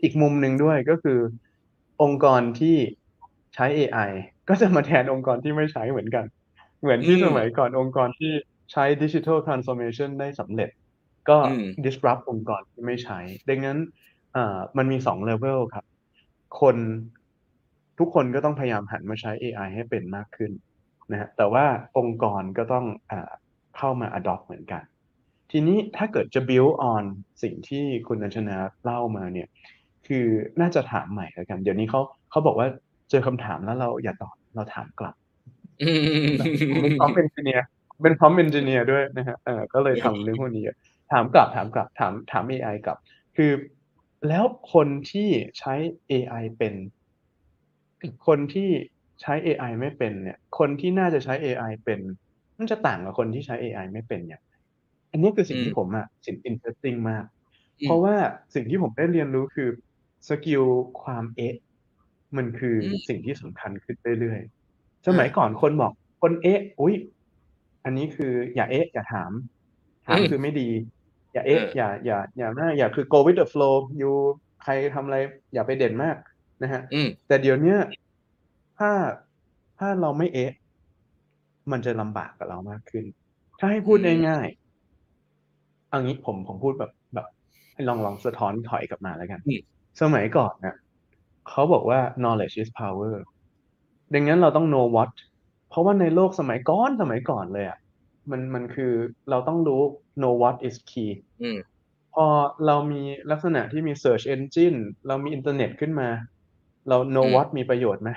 [0.03, 1.19] อีกมุมหนึ่งด้วยก็คือ
[2.01, 2.75] องค์กรที่
[3.55, 4.11] ใช้ AI
[4.49, 6.25] ก็จะมาแทนองค์กรที่ไม่ใช้เหมือนกัน
[6.81, 8.31] เหมือนที่อืมสมัยก่อนองค์กรที่
[8.71, 10.69] ใช้ digital transformation ได้สำเร็จ
[11.29, 13.77] ก็อืม disrupt องค์กรที่ไม่ใช้ ดังนั้น
[14.35, 15.85] อ่ามันมีสอง level ครับ
[16.61, 16.75] คน
[17.99, 20.51] ทุกคนก็ต้องพยายามหันมาใช้ AI ให้เป็นมากขึ้น
[21.11, 21.65] นะฮะแต่ว่า
[21.97, 23.31] องค์กรก็ต้องอา
[23.77, 24.83] เข้ามา adopt เหมือนกัน
[25.51, 27.03] ทีนี้ถ้าเกิดจะ build on
[27.43, 29.47] สิ่งที่คุณอัญชนาเล่ามาเนี่ย
[30.07, 30.25] คือ
[30.61, 32.67] น่าจะถามใหม่แล้วกัน เดี๋ยวนี้เขาเขาบอกว่า
[33.09, 35.15] เจอคำถามแล้วเราอย่าตอบเราถามกลับ
[35.81, 35.91] อื
[36.25, 36.35] ม
[36.71, 37.65] ผมเป็น prompt engineer
[38.03, 40.77] เป็น prompt engineer ด้วยนะฮะเออก็เลยทำเรื่องพวกนี้เยอะ
[41.11, 42.97] ถามกลับถามกลับถามถาม AI กลับ
[43.37, 43.51] คือ
[44.27, 45.73] แล้วคนที่ใช้
[46.09, 46.73] AI เป็น
[48.01, 48.69] กับคนที่
[49.21, 51.99] ใช้ AI ไม่เป็นเนี่ย คนที่น่าจะใช้ AI เป็น
[52.57, 54.53] มันจะต่างกับคนที่ใช้ AI ไม่เป็นอย่างไร
[55.11, 57.25] อันนี้คือสิ่งที่ผมอะสิ่ง interesting มาก
[57.81, 58.15] อืมเพราะว่า
[58.55, 59.69] สิ่งที่ผมได้เรียนรู้คือ
[60.27, 60.63] skill
[61.01, 61.55] ความเอ๊ะ
[62.37, 65.91] มันคืออมสิ่งที่สำคัญขึ้นเรื่อยๆ สมัยก่อนคนบอก
[66.21, 66.95] คนเอ๊ะอุ้ย
[67.85, 69.31] อันนี้คืออย่าเอ๊ะอย่าถาม
[70.07, 70.69] ถามอืมคือไม่ดี
[71.39, 74.13] อย่าเอ๊ะเอออย่าอย่าอย่าหน้าอย่าคือ go with the flow อยู่
[74.63, 75.17] ใครทำอะไร
[75.53, 76.15] อย่าไปเด่นมาก
[76.61, 77.79] นะฮะอืมแต่เดี๋ยวเนี้ย
[78.79, 78.91] ถ้า
[79.79, 80.51] ถ้าเราไม่เอ๊ะ
[81.71, 83.05] มันจะลำบากกับเรามากขึ้น
[83.59, 87.27] ถ้าให้พูดอืมง่ายๆเอางี้ผมผมพูดแบบแบบ
[87.73, 89.61] ให้ลองลองสะท้อนถอยกลับมาแล้วกันอืม
[90.01, 90.75] สมัยก่อนนะ
[91.49, 93.13] เขาบอกว่า knowledge is power
[94.13, 95.11] ดังนั้นเราต้อง know what
[95.69, 97.77] เพราะว่าในโลกสมัยก่อนสมัยก่อนเลยอะ
[98.31, 98.93] มันมันคือ
[99.29, 99.81] เราต้องรู้
[100.21, 101.11] know what is key
[101.41, 101.57] อืม
[102.15, 102.25] พอ
[102.65, 103.01] เรามี
[103.31, 104.77] ลักษณะที่มี search engine
[105.07, 106.09] เรามีอินเทอร์เน็ตขึ้นมา
[106.89, 108.09] เรา know อืม what มีประโยชน์ไหม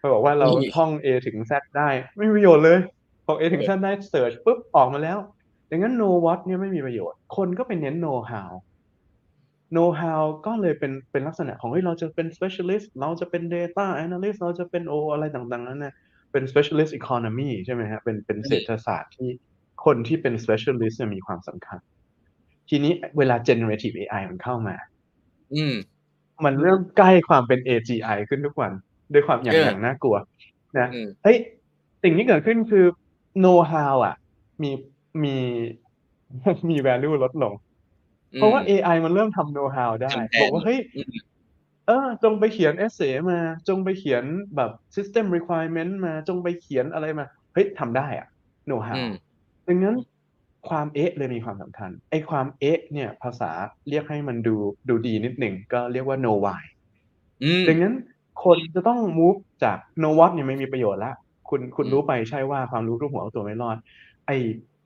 [0.00, 2.78] มาบอกว่าเราไม่มีท่อง A ถึง Z ได้ ไม่มีประโยชน์เลย
[3.26, 5.18] พอ A ถึง Z ได้ search ปุ๊บออกมาแล้ว
[5.70, 8.50] ดังนั้น know what เนี่ยไม่มีประโยชน์ คนก็ไปเน้น know how
[9.74, 15.94] know how ก็เลยเป็นเป็นลักษณะของเฮ้ยเราจะเป็น specialist เราจะเป็น data analyst เราจะเป็นโออะไรต่างๆนั้นนะ
[16.32, 19.30] เป็น specialist economy ใช่ไหมฮะเป็นเป็นเศรษฐศาสตร์ที่
[19.84, 21.78] คนที่เป็น specialist เนี่ยมีความสำคัญ
[22.68, 24.76] ทีนี้เวลา generative AI มันเข้ามา
[25.54, 25.74] อืม
[26.44, 28.72] มันเริ่มใกล้ความเป็น AGI ขึ้นทุกวัน
[29.12, 30.16] ด้วยความอย่างเออออย่างน่ากลัว
[30.78, 31.38] นะอืมเฮ้ย
[32.02, 32.84] สิ่งที่เกิดขึ้นคือ
[33.42, 34.14] know how อะ
[34.62, 34.70] มี
[35.24, 35.36] มี
[36.70, 37.54] มี value ลดลง
[38.36, 41.12] เพราะว่า AI มันเริ่มทำ know how ได้ทำแทนบอกว่าเฮ้ยอืม
[41.86, 44.24] เออ จงไปเขียน essay มา จงไปเขียน
[44.56, 48.28] แบบ system requirement มา จงไปเขียนอะไรมา เฮ้ยทำได้อะ
[48.68, 49.12] know อื how ม
[49.68, 49.96] ดังนั้น
[50.68, 53.50] ความเอ๊ะเลยมีความสำคัญ ไอ้ความเอ๊ะเนี่ย ภาษา
[53.88, 54.56] เรียกให้มันดู
[54.88, 56.62] ดูดีนิดหนึ่ง ก็เรียกว่า know why
[57.44, 57.94] อืมดังนั้น
[58.44, 61.12] คนจะต้อง move จาก know what เนี่ยไม่มีประโยชน์ละ
[61.48, 63.76] คุณคุณอืมรู้ไปใช่ว่าความรู้ทุกหัวเอาตัวไม่รอด
[64.26, 64.36] ไอ้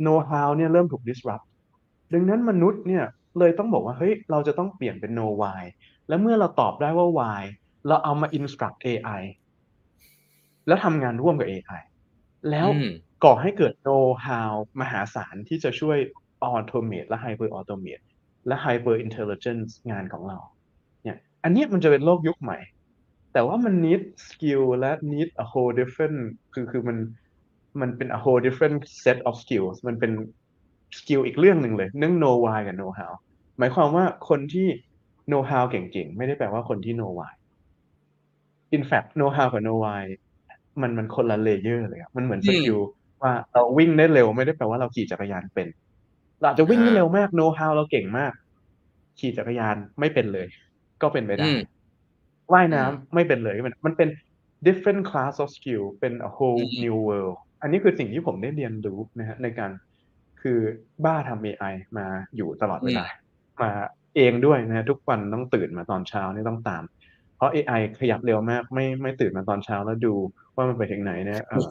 [0.04, 1.44] know how เนี่ยเริ่มถูก disrupt
[2.14, 3.04] ดังนั้นมนุษย์เนี่ย
[3.38, 5.62] เลยต้องบอกว่า เฮ้ย เราจะต้องเปลี่ยนเป็น know why
[6.08, 7.42] แล้วเมื่อเราตอบได้ว่า why
[7.88, 9.22] เราเอามา instruct AI
[10.66, 11.80] แล้วทำงานร่วมกับ AI
[12.50, 12.90] แล้วอืม
[13.24, 14.50] ก่อให้เกิด know how
[14.80, 15.98] มหาศาลที่จะช่วย
[16.52, 18.04] automate และ hyper automate
[18.46, 20.38] และ hyper intelligence งานของเรา
[21.02, 22.58] เนี่ย อันเนี้ยมันจะเป็นโลกยุคใหม่
[23.32, 26.18] แต่ว่ามัน need skill และ need a whole different
[26.54, 26.98] คือคือมัน
[27.80, 30.12] มันเป็น a whole different set of skills มันเป็น
[30.98, 33.12] skill อีกเรื่องหนึ่งเลยเรื่อง know why กับ know how
[33.58, 34.68] หมายความว่าคนที่
[35.30, 37.32] know how เก่งๆ ไม่ได้แปลว่าคนที่ know why
[38.76, 40.02] in fact know how กับ know why
[40.82, 42.78] มันมันคนละ layer เลยครับมันเหมือนอืสมกิล
[43.22, 45.68] ว่าเราวิ่งได้เร็วไม่ได้แปลว่าเราขี่จักรยานเป็น
[46.38, 48.32] เราอาจจะวิ่งได้อ่าเร็วมาก know how เราเก่งมาก
[49.18, 50.46] ขี่จักรยานไม่เป็นเลย
[51.02, 51.56] ก็เป็นไปอืได้ม
[52.52, 54.08] ว่ายอืมน้ำไม่เป็นเลยมันมันเป็น
[54.66, 59.70] different class of skill เป็น a อื whole ม new world อันนี้คือสิ่งที่ผมได้เรียนรู้นะฮะในการ
[60.42, 60.58] คือ
[61.04, 62.06] บ้าทำ AI มา
[62.36, 63.06] อยู่ตลอดอืเวมลา
[63.62, 63.70] มา
[64.16, 66.82] เองด้วยนะฮะทุกวันต้องตื่นมาตอนเช้านี่ต้องตาม
[67.36, 70.14] เพราะ AI ขยับเร็วมาก ไม่ไม่ตื่นมาตอนเช้าแล้วดู
[70.54, 71.66] ว่ามันไปถึงไหนเนี่ยเอ่อ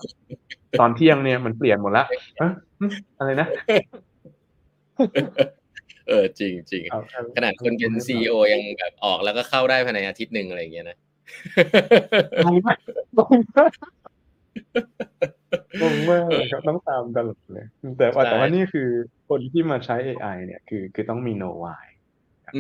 [0.80, 2.06] ตอนเที่ยงเนี่ยมันเปลี่ยนหมดละ
[2.38, 2.86] เอ๊ะหึ
[3.18, 3.48] อะไรนะ
[6.08, 10.98] เออจริงจริงเอาเอาขนาดคนเป็นเอาซีอยังแบบออกแล้วก็เข้าได้ภายในอาทิตย์หนึ่งอะไรอย่างเงี้ยนะ
[12.46, 12.78] งงมาก
[13.18, 13.72] งงมาก
[15.82, 17.68] งงมากเลยครับต้องตามตลอดเลย
[17.98, 18.90] แต่ว่าใช่แต่ว่านี่คือ
[19.30, 21.95] คนที่มาใช้ AI เนี่ยคือคือต้องมี know why ครับอืม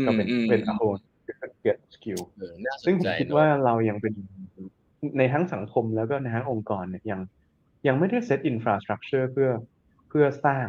[0.05, 1.55] ก็เป็นอืมเป็น a whole different
[1.95, 4.13] skill เออน่าสซึ่งนผมใจคิดเนอะว่าเรายังเป็น
[5.17, 7.19] ในทั้งสังคมแล้วก็ในทั้งองค์กรเนี่ยยัง
[7.87, 9.51] ยังไม่ได้ set infrastructure เพื่อ
[10.09, 10.65] เพื่อสร้าง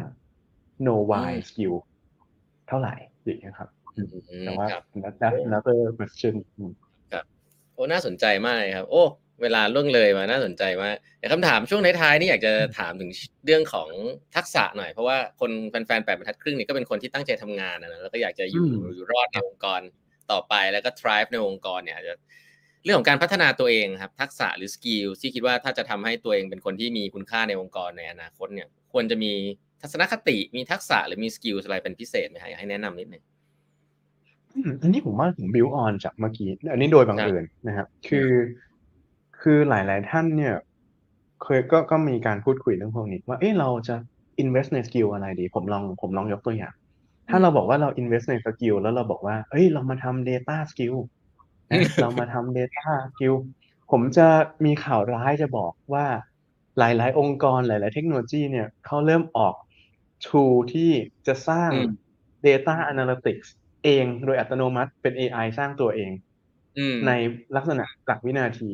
[0.85, 1.75] know อื why ม skill
[2.67, 4.07] เท่าไหร่อย่างเงี้ยครับอืม
[4.41, 6.71] แต่ว่าครับ that- that's another question อืม
[7.73, 9.03] โอ้น่าสนใจมากเลยครับ โอ้
[9.41, 13.11] เวลาล่วงเลยมาน่าสนใจมากแต่คำถามช่วงท้ายๆนี่อยากจะถามถึง
[13.45, 13.89] เรื่องของ
[14.35, 19.81] ทักษะหน่อย เพราะว่าคนแฟนๆแปดบรรทัดครึ่งนี่ก็เป็นคนที่ตั้งใจทำงานนะนะแล้วก็อยากจะอยู่อืมอยู่รอดในองค์กร
[20.31, 22.13] ต่อไปแล้วก็ thrive ในองค์กรเนี่ยอาจจะ
[22.83, 29.33] เรื่องของการพัฒนาตัวเองครับ ทักษะหรือ skill ที่คิดว่าถ้าจะทำให้ตัวเองเป็นคนที่มีคุณค่าในองค์กรในอนาคตเนี่ยควรจะมี
[29.81, 33.23] ทัศนคติมีทักษะหรือมี skill อะไรเป็นพิเศษไหมฮะอยากให้แนะนำนิดนึง
[34.53, 38.29] อืมอันนี้ผมว่าผม build on จากเมื่อกี้ อันนี้โดยบังเอิญครับนะครับ คือ
[39.41, 40.55] คือหลาย ๆ ท่านเนี่ย
[41.43, 43.95] เคยก็ก็มีการพูดคุยเรื่องพวกนี้ว่าเอ๊ะเราจะ
[44.41, 46.73] invest ใน skill อะไรดี ผมลองผมลองยกตัวอย่าง
[47.29, 50.95] ถ้าเราบอกว่าเรา invest ในสกิลแล้วเราบอกว่าเอ้ยเรามาทำ data skill
[51.71, 53.35] นะเรามาทำ data skill
[53.91, 54.27] ผมจะ
[54.65, 56.05] มีข่าวร้ายจะบอกว่า
[56.79, 59.55] หลาย ๆ องค์กรหลาย ๆ เทคโนโลยีเนี่ยเขาเริ่มออก
[60.25, 60.91] tool ที่
[61.27, 61.89] จะสร้างอืม
[62.47, 63.47] data analytics
[63.83, 66.11] เองโดยอัตโนมัติเป็น AI สร้างตัวเอง
[66.77, 67.11] อืมใน
[67.55, 68.69] ลักษณะหลักวินาที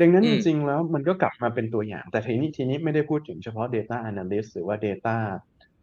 [0.00, 5.16] ดังนั้นอืจมริงๆแล้วมันก็กลับมาเป็นตัวอย่าง แต่ทีนี้ทีนี้ไม่ได้พูดถึงเฉพาะ data analyst หรือว่า data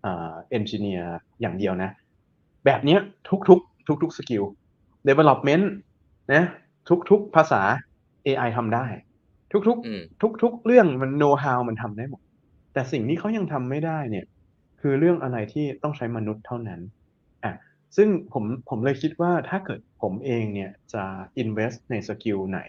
[0.05, 1.05] อ่า engineer
[1.41, 1.89] อย่างเดียวนะ
[2.65, 2.99] แบบเนี้ย
[3.49, 4.43] ทุกๆ ทุกๆ skill
[5.09, 5.65] development
[6.33, 6.43] นะ
[7.09, 7.61] ทุกๆ ภาษา
[8.23, 8.85] AI ทำได้
[9.67, 12.21] อืมทุกๆทุกๆ เรื่องมัน know how มันทำได้หมด
[12.73, 14.25] แต่สิ่งที่เขายังทำไม่ได้เนี่ย
[14.81, 16.91] คือเรื่องอะไรที่ต้องใช้มนุษย์เท่านั้นอะ
[17.95, 21.03] ซึ่งผมผมเลยคิดว่าถ้าเกิดผมเองเนี่ยจะ
[21.43, 22.59] invest ใน skill ไหน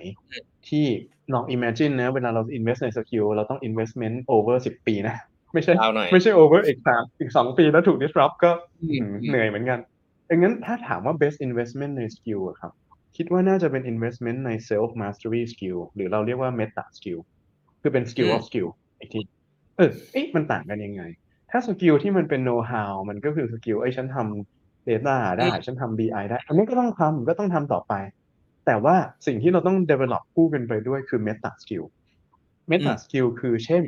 [0.68, 0.86] ที่
[1.32, 5.16] ลอง imagine นะเวลาเรา invest ใน skill เราต้อง investment over สิบปีนะ
[5.54, 8.50] ไม่ใช่ยาวหน่อยไม่ใช่ over อีกสามอีกสองปีแล้วถูก disrupt ก็
[8.82, 9.80] อืมอืมเหนื่อยเหมือนกัน
[10.30, 12.72] ดังนั้นถ้าถามว่า best investment ใน skill อะครับ
[13.16, 17.20] คิดว่าน่าจะเป็น investment ใน self mastery skill หรือเราเรียกว่า meta skill
[17.82, 18.68] คือเป็น skill อืม of skill
[18.98, 19.20] อีกที
[19.76, 21.02] เออเอ๊ะมันต่างกันยังไง
[21.50, 24.55] ถ้า skill ที่มันเป็น know how มันก็คือ skill ไอ้ยฉันทำ
[24.88, 27.94] data ได้ฉันทำ BI ได้อันนี้ก็ต้องทำก็ต้องทำต่อไป
[28.66, 31.84] แต่ว่าสิ่งที่เราต้อง develop คู่กันไปด้วยคือ meta skill
[32.70, 33.82] meta skill คือเช่น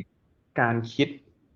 [0.61, 1.09] การคิด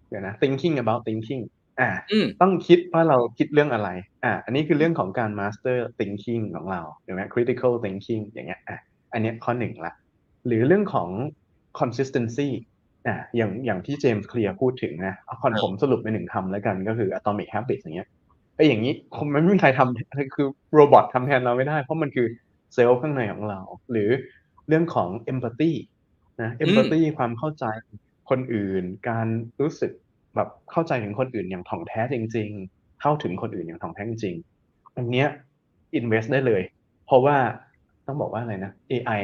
[0.08, 1.42] เดี๋ยวนะ thinking about thinking
[1.80, 3.88] อ่าอืมต้องคิดว่าเราคิดเรื่องอะไร
[4.24, 8.78] อ่า อันนี้คือเรื่องของการ master thinking ของเราเห็นไหม critical thinking อย่างเงี้ยอะ
[9.12, 9.94] อันเนี้ยข้อหนึ่งละ
[10.46, 11.08] หรือเรื่องของ
[11.80, 12.48] consistency
[13.06, 18.08] อ่าอย่างอย่างที่เจมส์เคลียร์พูดถึงนะเอาคอนครับผมสรุปเป็นหนึ่งคำแล้วกันก็คือ atomic habits อย่างเงี้ย
[18.56, 22.26] ไอ้อย่างนี้คงไม่มีใครทำคือโรบอททำแทนเราไม่ได้ เพราะมันคือ
[22.74, 24.08] เซลล์ข้างในของเรา หรือ
[24.68, 25.72] เรื่องของ empathy
[26.42, 27.64] นะ empathy ความเข้าใจ
[28.30, 29.26] คนอื่น การ
[29.60, 29.92] รู้สึก
[30.34, 35.28] แบบเข้าใจถึงคนอื่นอย่างถ่องแท้จริง ๆ เข้าถึงคนอื่นอย่างถ่องแท้จริงๆอันเนี้ย
[35.98, 36.62] invest ได้เลย
[37.06, 37.36] เพราะว่า
[38.06, 39.20] ต้องบอกว่าอะไรนะ AI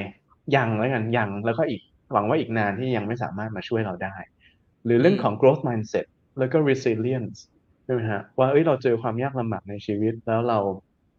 [0.56, 1.80] ยังแล้วกันยังแล้วก็อีก
[2.12, 4.14] หวังว่าอีกนานที่ยังไม่สามารถมาช่วยเราได้
[4.84, 6.06] หรือเรื่องของ growth mindset
[6.38, 10.58] แล้วก็ resilience ใช่ไหมฮะว่าเอ้ยเราเจอความยากลำบากในชีวิต แล้วเรา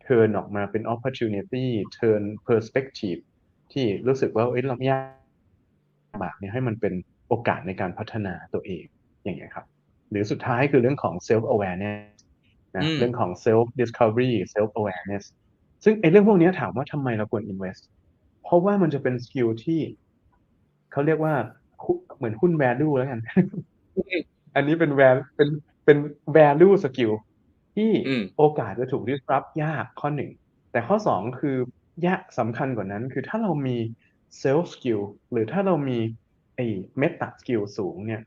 [0.05, 1.65] turn ออกมาเป็น opportunity
[1.97, 3.19] turn perspective
[3.71, 5.05] ที่รู้สึกว่าเอ้ยเรายาก
[6.11, 6.93] ลำบากเนี่ยให้มันเป็น
[7.27, 8.85] โอกาสในการพัฒนาตัวเอง
[9.23, 9.65] อย่างเงี้ยครับ
[10.11, 12.01] หรือสุดท้ายคือเรื่องของ self awareness
[12.75, 15.23] นะอืมเรื่องของ self discovery self awareness
[15.83, 17.83] ซึ่งไอ้เรื่องพวกเนี้ยถามว่าทำไมเราควร invest
[18.43, 19.81] เพราะว่ามันจะเป็นสกิลที่
[20.91, 21.33] เขาเรียกว่า
[21.83, 23.19] หุ้นเหมือนหุ้น value แล้วกัน
[24.55, 25.49] อันนี้เป็น value เป็น
[25.89, 26.05] เป็น
[26.37, 27.13] value skill
[27.75, 30.31] ที่อืมโอกาสจะถูก disrupt ยากข้อหนึ่ง
[30.71, 31.57] แต่ข้อสองคือ
[32.07, 33.77] ยากสำคัญกว่านั้น คือถ้าเรามี
[34.41, 35.99] self skill หรือถ้าเรามี
[36.55, 36.65] ไอ้
[37.01, 38.21] meta skill สูงเนี่ย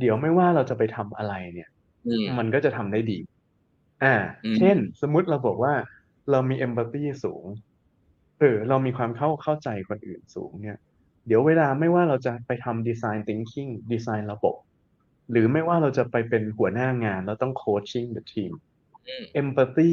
[0.00, 1.68] เดี๋ยวไม่ว่าเราจะไปทำอะไรเนี่ย
[2.06, 3.18] อืมมันก็จะทำได้ดี
[4.04, 4.14] อ่า
[4.44, 5.74] อืมเช่น สมมุติเราบอกว่า
[6.30, 7.44] เรามี empathy สูง
[8.40, 10.78] เออเรามีความเข้าเข้าใจคนอื่นสูงเนี่ย
[11.26, 14.56] เดี๋ยวเวลาไม่ว่าเราจะไปทำ design thinking ดีไซน์ระบบ
[15.32, 18.52] หรือไม่ว่าเราจะไปเป็นหัวหน้างานแล้วต้อง coaching the team
[19.08, 19.92] อืม empathy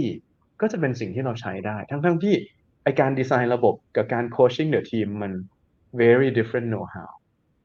[0.61, 2.35] ก็จะเป็นสิ่งที่เราใช้ได้ ทั้งทั้งๆที่
[2.83, 5.33] ไอการดีไซน์ระบบกับการ coaching the team มัน
[6.01, 7.11] very different know how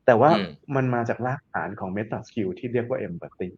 [0.07, 3.51] แต่ว่าอืมมันมาจากรากฐานของ meta skill ที่เรียกว่า empathy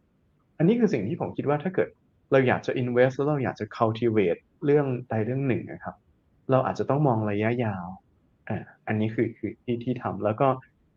[0.59, 1.89] อันนี้คือสิ่งที่ผมคิดว่าถ้าเกิด
[2.33, 5.97] เราอยากจะ invest แล้วเราอยากจะ cultivate เรื่องใดเรื่องหนึ่งนะครับ
[6.51, 7.87] เราอาจจะต้องมองระยะยาว
[8.49, 10.49] อ่าอันนี้คือคือที่ที่ทำแล้วก็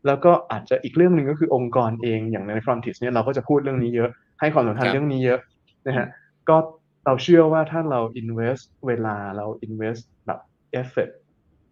[0.07, 5.39] แล้วก็อาจจะอีกเรื่องหนึ่งก็คือองค์กรเองอย่างใน Frontis เนี่ยเราก็จะพูดเรื่องนี้เยอะให้ความสำคัญครับเรื่องนี้เยอะ
[5.87, 6.07] นะฮะ
[6.49, 6.57] ก็
[7.05, 10.39] เราเชื่อว่าถ้าเรา invest เวลาเรา invest แบบ
[10.81, 11.11] effort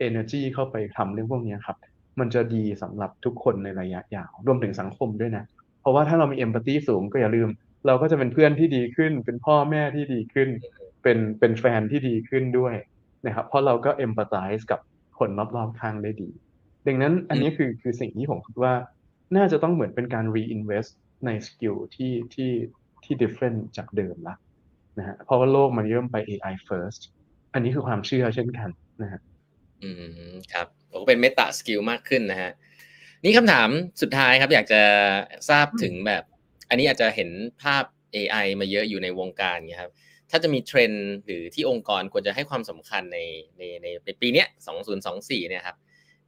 [0.07, 1.77] energy เข้าไปทำเรื่องพวกนี้ครับ
[2.19, 5.45] มันจะดีสำหรับทุกคนในระยะยาว รวมถึงสังคมด้วยนะ
[5.81, 7.49] เพราะว่าถ้าเรามี empathy สูงก็อย่าลืม
[7.87, 10.49] เราก็จะเป็นเพื่อนที่ดีขึ้น เป็นพ่อแม่ที่ดีขึ้น
[11.03, 12.75] เป็นเป็นแฟนที่ดีขึ้นด้วย
[13.25, 14.79] นะครับ เพราะเราก็ empathize กับ
[15.19, 16.29] คนรอบๆข้างได้ดี
[16.87, 18.73] ดังนั้นอันนี้คือคือสิ่งที่ผมคิดว่า
[19.37, 20.91] น่าจะต้องเหมือนเป็นการ reinvest
[21.25, 22.51] ใน skill ที่ที่
[23.03, 24.35] ที่ different จากเดิมละ
[24.97, 27.01] นะฮะเพราะว่าโลกมันเริ่มไป AI first
[27.53, 28.69] อันนี้คือความเชื่อเช่นกัน
[29.01, 29.21] นะฮะ
[29.83, 29.89] อื
[30.31, 32.51] มครับผมก็เป็น meta skill มากขึ้นนะฮะ
[33.23, 33.69] นี่คำถาม
[34.01, 34.81] สุดท้ายครับ อยากจะ
[35.49, 36.23] ทราบถึงแบบ
[36.69, 37.29] อันนี้อาจจะเห็น
[37.63, 37.83] ภาพ
[38.15, 39.91] AI มาเยอะอยู่ในวงการเนี่ยครับ
[40.29, 43.19] ถ้าจะมีเทรนด์หรือที่องค์กรควรจะให้ความสำคัญใน
[43.57, 44.47] ในในในปีเนี้ย
[44.97, 45.77] 2024เนี่ยครับ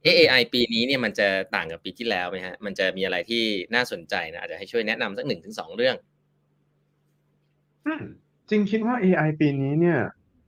[0.02, 3.44] เอ๊ะ AI ปีนี้เนี่ยมันจะต่างกับปีที่แล้วไหมฮะ มันจะมีอะไรที่
[3.74, 5.96] น่าสนใจนะอาจจะให้ช่วยแนะนำสักหนึ่งถึงสองเรื่อง
[7.86, 8.02] อืม
[8.48, 9.98] จริงคิดว่า AI ปีนี้เนี่ย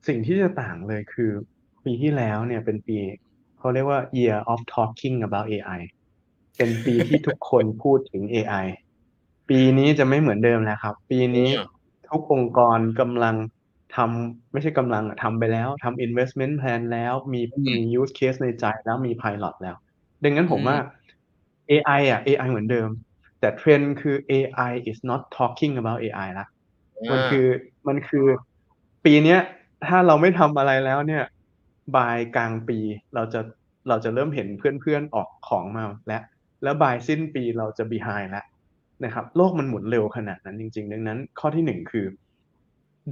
[0.08, 1.30] สิ่งที่จะต่างเลยคือ
[1.84, 2.98] ปีที่แล้วเนี่ยเป็นปี
[3.58, 5.80] เขาเรียกว่า year of talking about AI
[6.56, 8.66] เป็นปีที่ทุกคนพูดถึง AI
[9.48, 11.68] ปีนี้จะไม่เหมือนเดิมแล้วครับ ปีนี้อืม
[12.08, 13.36] ทุกองค์กรกำลัง
[13.96, 19.76] ทำไม่ใช่กำลังอะทำไปแล้วทำ investment plan แล้วมีอืมมี use case ในใจแล้วมี pilot แล้ว
[20.24, 20.76] ดังนั้นผมอืมว่า
[21.70, 22.88] AI อะ AI เหมือนเดิม
[23.40, 26.46] แต่เทรนด์คือ AI is not talking about AI ละ
[27.10, 27.46] มันคือ
[27.88, 28.26] มันคือ
[29.04, 29.40] ปีเนี้ย
[29.86, 31.24] ถ้าเราไม่ทำอะไรแล้วเนี่ย
[31.96, 32.78] บายกลางปี
[33.14, 33.40] เราจะ
[33.88, 36.22] เราจะเริ่มเห็นเพื่อนๆออกของมาแล้ว
[36.62, 38.46] แล้วบายสิ้นปีเราจะ behind แล้ว
[39.04, 42.06] นะครับ โลกมันหมุนเร็วขนาดนั้นจริง ๆ ดังนั้น ข้อที่หนึ่งคือ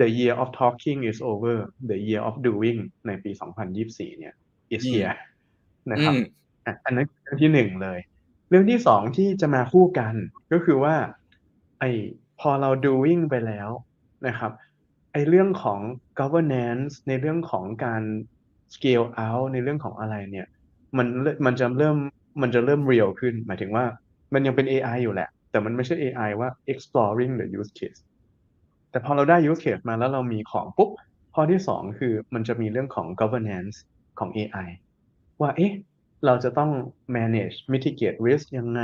[0.00, 1.54] the year of talking is over
[1.90, 3.30] the year of doing ในปี
[3.74, 4.34] 2024 เนี่ย
[4.74, 5.16] is อืม here
[5.92, 6.22] นะครับอืม
[6.66, 7.98] อะอันนั้นเรื่องที่หนึ่งเลย
[8.48, 10.14] เรื่องที่สองที่จะมาคู่กัน
[10.52, 10.94] ก็คือว่า
[11.80, 11.84] ไอ
[12.40, 13.68] พอเรา doing ไปแล้ว
[14.26, 14.52] นะครับ
[15.12, 15.80] ไอเรื่องของ
[16.20, 18.02] governance ในเรื่องของการ
[18.74, 20.46] scale out ในเรื่องของอะไรเนี่ย
[20.98, 21.96] มันเริ่มมันจะเริ่ม
[22.42, 23.84] มันจะเริ่ม real ขึ้น หมายถึงว่า
[24.34, 28.00] มันยังเป็น AI อยู่แหละ แต่มันไม่ใช่ AI ว่า exploring the use case
[28.90, 30.90] แต่พอเราได้ use case มาแล้วเรามีของปุ๊บ
[31.34, 33.76] ข้อที่สองคือมันจะมีเรื่องของ governance
[34.18, 34.68] ของ AI
[35.40, 35.72] ว่าเอ๊ะ
[36.26, 36.70] เราจะต้อง
[37.16, 38.82] manage mitigate risk ยังไง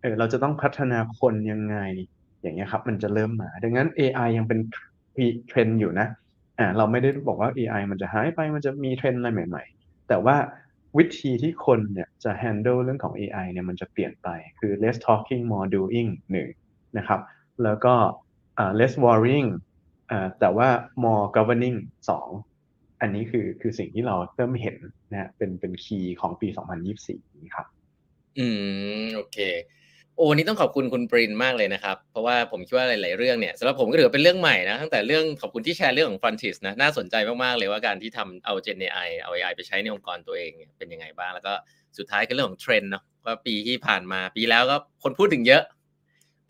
[0.00, 1.76] เออเราจะต้องพัฒนาคนยังไง
[2.42, 4.60] อย่างเงี้ยครับมันจะเริ่มมา ดังนั้น AI ยังเป็น
[5.48, 6.08] เทรนอยู่นะ
[6.58, 10.36] อ่าเราไม่ได้บอกว่า AI มันจะหายไปมันจะมีเทรนอะไรใหม่ ๆ แต่ว่า
[10.98, 14.28] วิธีที่คนเนี่ยจะ handle เรื่องของ AI เนี่ยมันจะเปลี่ยนไป
[14.58, 16.48] คือ less talking more doing หนึ่ง
[16.98, 17.20] นะครับ
[17.64, 17.94] แล้วก็
[18.80, 19.48] less worrying
[20.40, 20.68] แต่ว่า
[21.02, 21.78] more governing
[22.10, 22.28] สอง
[23.00, 24.76] อันนี้คือคือสิ่งที่เราเริ่มเห็น
[25.12, 26.48] นะเป็นเป็น key ของปี
[26.92, 27.66] 2024นี้ครับ
[28.38, 28.46] อื
[29.02, 29.38] ม โอเค
[30.16, 41.52] โอ้นี่ต้องขอบคุณคุณปรินมากเลยนะครับ เพราะว่าผมคิดว่าหลาย ๆ เรื่องเนี่ยสำหรับผมก็ถือเป็นเรื่องใหม่นะ ตั้งแต่เรื่องขอบคุณที่แชร์เรื่องของ Frontis นะน่าสนใจมาก ๆ เลยว่าการที่ทำเอา Gen AI เอา AI ไปใช้ในองค์กรตัวเองเป็นยังไงบ้าง แล้วก็
[41.98, 45.62] สุดท้ายก็เรื่องของเทรนด์เนาะว่าปีที่ผ่านมาปีแล้วก็คนพูดถึงเยอะ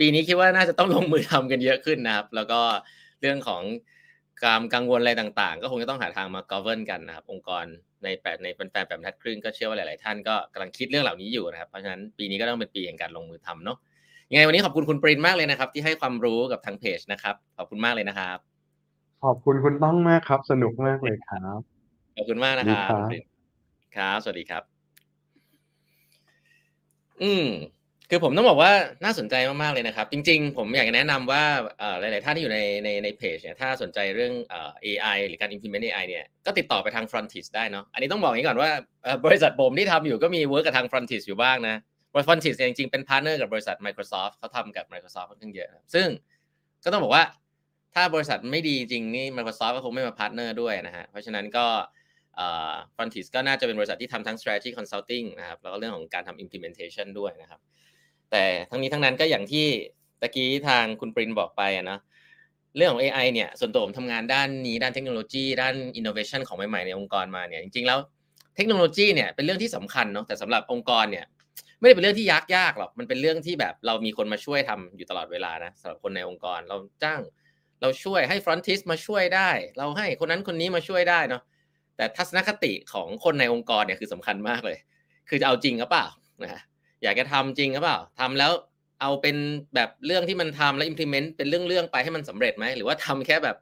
[0.00, 2.60] ปีนี้คิดว่าน่าจะต้องลงมือทำกันเยอะขึ้นนะครับ แล้วก็
[3.20, 3.62] เรื่องของ
[4.42, 7.64] ความกังวลอะไรต่างๆ ก็คงจะต้องหาทางมา govern กันนะครับ องค์กร
[8.04, 13.78] ในแปดในแฟนๆแบบทัดครึ่งก็เชื่อว่าหลายๆ ท่านก็กำลังคิดเรื่องเหล่านี้อยู่นะครับ เพราะฉะนั้นปีนี้ก็ต้องเป็นปีแห่งการลงมือทำเนาะ
[14.30, 18.38] ยังไงวันนี้ขอบคุณคุณปรินมากเลยนะครับ ที่ให้ความรู้กับทางเพจนะครับ ขอบคุณมากเลยนะครับ
[19.24, 21.60] ขอบคุณคุณต้องมากครับ สนุกมากเลยครับ
[22.16, 22.88] ขอบคุณมากนะครับ
[23.96, 24.62] ครับ สวัสดีครับ
[27.22, 27.46] อืม
[28.12, 28.72] คือผมต้องบอกว่า
[29.04, 31.42] น่าสนใจมากๆเลยนะครับ จริง ๆ ผมอยากจะแนะนำว่า
[32.00, 38.70] หลาย ๆ ท่านที่อยู่ในในในเพจเนี่ยถ้าสนใจเรื่องเอ่อ AI หรือการ implement AI เนี่ยก็ติดต่อไปทาง Frontis ได้เนาะอันนี้ต้องบอกอย่างนี้ก่อนว่า
[39.26, 41.76] บริษัทผมที่ทำอยู่ก็มี work กับทาง Frontis อยู่บ้างนะ
[42.14, 46.06] บริษัท Frontis เนี่ยจริง ๆ เป็น partner กับบริษัท Microsoft เขาทำกับ Microsoft ค่อนข้างเยอะ ซึ่ง
[46.84, 47.24] ก็ต้องบอกว่า
[47.94, 51.66] ถ้าบริษัทไม่ดีจริงนี่ Microsoft ก็คงไม่มา partner ด้วยนะฮะเพราะฉะนั้นก็
[52.96, 57.60] Frontis ก็น่าจะเป็นบริษัทที่ทำทั้ง strategy consulting นะครับแล้วก็เรื่องของการทำ implementation ด้วยนะครับ
[58.30, 59.66] แต่ทั้งนี้ทั้งนั้นก็อย่างที่
[60.20, 61.98] ตะกี้ทางคุณปรินบอกไปอะนะ
[62.76, 67.98] เรื่องของ AI เนี่ยส่วนตัวผมทำงานด้านนี้ด้านเทคโนโลยี ด้าน innovation ของใหม่ๆในองค์กรมาเนี่ยจริงๆแล้ว
[68.56, 71.26] เทคโนโลยีเนี่ยเป็นเรื่องที่สำคัญเนาะแต่สำหรับองค์กรเนี่ย
[71.78, 77.20] ไม่ได้เป็นเรื่องที่ยากยากหรอกมันเป็นเรื่องที่แบบเรามีคนมาช่วยทำอยู่ตลอดเวลานะสำหรับคนในองค์กรเราจ้าง
[77.80, 81.42] เราช่วยให้ frontis มาช่วยได้ เราให้คนนั้นคนนี้มาช่วยได้เนาะ
[81.96, 84.78] แต่ทัศนคติของคนในองค์กรเนี่ยคือสำคัญมากเลย
[85.28, 86.06] คือจะเอาจริงหรือเปล่า
[86.42, 86.62] นะ
[87.02, 88.52] อยากจะทำจริงหรือเปล่าทำแล้ว
[89.00, 89.36] เอาเป็น
[89.74, 93.56] แบบเรื่องที่มันทำแล้ว implement เป็นเรื่องๆไปให้มันสำเร็จไหมหรือว่าทำแค่แบบ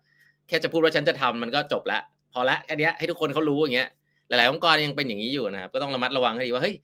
[0.49, 1.99] แค่จะพูดว่าฉันจะทำมันก็จบละ
[2.32, 3.89] พอละแค่นี้ให้ทุกคนเขารู้อย่างเงี้ย
[4.28, 6.76] หลายๆองค์กรยังเป็นอย่างนี้อยู่นะครับก็ต้องระมัดระวังให้ดีว่าเฮ้ย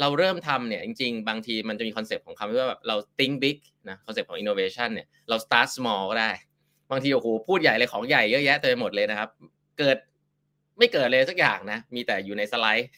[0.00, 3.56] เราเริ่มทำเนี่ยจริง ๆ บางทีมันจะมี concept ของคำว่าแบบเรา think big
[3.88, 6.30] นะคอนเซปต์ของ innovation เนี่ยเรา start small ก็ได้
[6.90, 9.28] บางทีโอ้โหพูดใหญ่เลยของใหญ่เยอะแยะเต็มไปหมดเลยนะครับ
[9.78, 9.96] เกิด
[10.78, 12.88] ไม่เกิดเลยสักอย่างนะ มีแต่อยู่ในสไลด์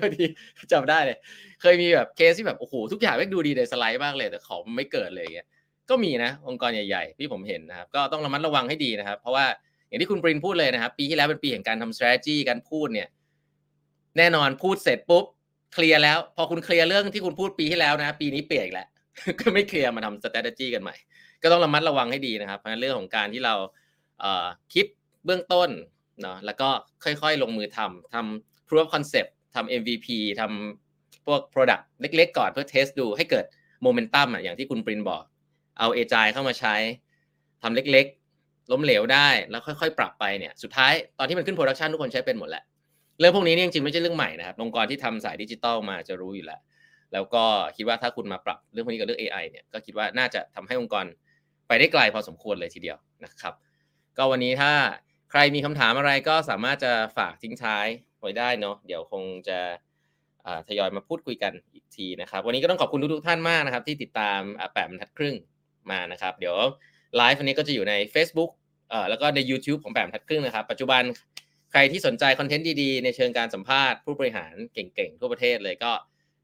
[0.00, 0.24] พอดี
[0.72, 1.18] จำได้เลย
[1.60, 5.46] เคยมีแบบเคสที่แบบโอ้โหทุกอย่างแม่งดูดีในสไลด์มากเลยแต่ของไม่เกิดเลยเงี้ย
[5.90, 9.46] ก็มีนะองค์กรใหญ่ๆ ที่ผมเห็นนะครับ ก็ต้องระมัดระวังให้ดีนะครับ เพราะว่า
[9.88, 13.08] อย่างที่คุณปรินพูดเลยนะครับ ปีที่แล้วเป็นปีแห่งการทำ strategy การพูดเนี่ย
[14.16, 15.24] แน่นอนพูดเสร็จปุ๊บ
[15.74, 18.88] เคลียร์แล้ว พอคุณเคลียร์เรื่องที่คุณพูดปีที่แล้วนะ ปีนี้เปลี่ยนแล้ว
[19.40, 20.96] ก็ไม่เคลียร์มาทำ strategy กันใหม่
[21.42, 23.54] ก็ต้องระมัดระวังให้ดีนะครับเพราะเรื่องของการที่เรา
[24.74, 24.86] คิด
[25.24, 25.70] เบื้องต้น
[26.22, 26.68] เนาะแล้วก็
[27.04, 30.08] ค่อยๆ ลงมือทำทำ proof of concept ทำ MVP
[30.40, 30.89] ทำ
[31.32, 33.44] วก product เล็กๆ ก่อนเพื่อเทสดูให้เกิด
[33.82, 35.22] โมเมนตัมอะอย่างที่คุณปรินบอก
[35.78, 36.74] เอา AI เข้ามาใช้
[37.62, 42.62] ทำเล็กๆ ล้มเหลวได้แล้วค่อยๆ ปรับไปเนี่ยสุดท้ายตอนที่มันขึ้น production ทุกคนใช้เป็นหมดแหละ
[43.18, 46.60] เรื่องพวกนี้นี่จริงๆไม่ใช่เรื่องใหม่นะครับองค์กรที่ทำสายดิจิตอลมาจะรู้อยู่แล้ว
[47.12, 47.44] แล้วก็
[47.76, 51.04] คิดว่าถ้าคุณมาปรับเรื่องพวกนี้กับเรื่อง AI เนี่ยก็คิดว่าน่าจะทำให้องค์กร
[51.68, 53.54] ไปได้ไกลพอสมควรเลยทีเดียวนะครับ
[54.18, 54.72] ก็วันนี้ถ้า
[55.30, 57.86] ใครมีคำถามอะไรก็สามารถจะฝากทิ้งท้าย
[58.20, 59.58] ไว้ได้เนาะเดี๋ยวคงจะ
[60.68, 64.40] ทยอยมาพูดคุยกันอีกทีนะครับ วันนี้ก็ต้องขอบคุณทุกๆท่านมากนะครับ ที่ติดตาม
[64.74, 65.36] แปดบรรทัดครึ่ง
[65.90, 66.56] มานะครับ เดี๋ยว
[67.16, 68.50] ไลฟ์วันนี้ก็จะอยู่ใน Facebook
[68.90, 71.02] เอ่อแล้วก็ใน YouTube ของแปดบรรทัดครึ่งนะครับ ปัจจุบัน
[71.72, 75.92] ใครที่สนใจคอนเทนต์ดีๆ ในเชิงการสัมภาษณ์ผู้บริหารเก่งๆ ทั่วประเทศเลยก็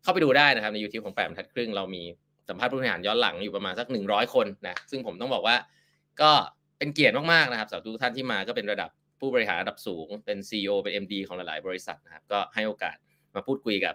[0.02, 2.02] เข้าไปดูได้นะครับ ใน YouTube ของแปดบรรทัดครึ่งเรามี
[2.48, 5.56] สัมภาษณ์ผู้บริหารย้อนหลังอยู่ประมาณสัก 100 คนนะซึ่งผมต้องบอกว่า
[6.22, 6.30] ก็
[6.78, 8.90] เป็นเกียรติมากๆนะครับสำหรับทุกท่านที่มาก็เป็นระดับ
[9.20, 12.96] ผู้บริหารระดับสูงเป็น CEO เป็น MD ของหลายๆ บริษัทนะครับก็ให้โอกาส
[13.36, 13.94] มาพูดคุยกับ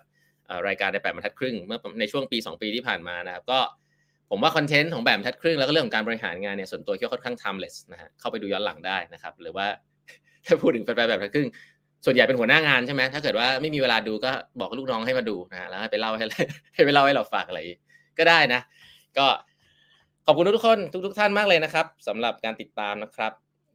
[0.68, 3.60] รายการในแปดบรรทัดครึ่งเมื่อในช่วงปี 2 ปีที่ผ่านมานะครับก็
[4.30, 9.66] ผมว่าคอนเทนต์ของแบบบรรทัดครึ่งแล้วก็เรื่องของการบริหารงานเนี่ยส่วนตัวคิดว่าค่อนข้าง timeless นะฮะเข้าไปดูย้อนหลังได้นะครับหรือว่า
[10.46, 11.50] ถ้าพูดถึงแฟนแบบบรรทัดครึ่ง
[12.06, 16.26] ส่วนใหญ่เป็นหัวหน้างานใช่ไหมถ้าเกิดว่าไม่มีเวลาดูก็บอกลูกน้องให้มาดูนะฮะแล้วให้ไปเล่าให้
[16.74, 17.60] ให้ไปเล่าให้เราฝากอะไร
[18.20, 18.62] ก็ได้นะ
[19.18, 19.28] ก็
[20.26, 23.32] ขอบคุณทุกคนทุก ๆ ท่านมากเลยนะครับสำหรับการติดตามนะครับ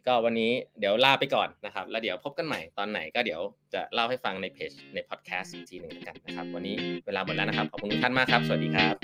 [0.06, 3.40] ก็วันนี้เดี๋ยวลาไปก่อนนะครับ แล้วเดี๋ยวพบกันใหม่ตอนไหนก็เดี๋ยว
[3.74, 6.74] จะเล่าให้ฟังในเพจในพอดแคสต์อีกทีหนึ่งกันนะครับ วันนี้
[7.06, 8.94] เวลาหมดแล้วนะครับ ขอบคุณทุกท่านมากครับ สวัสดีครับ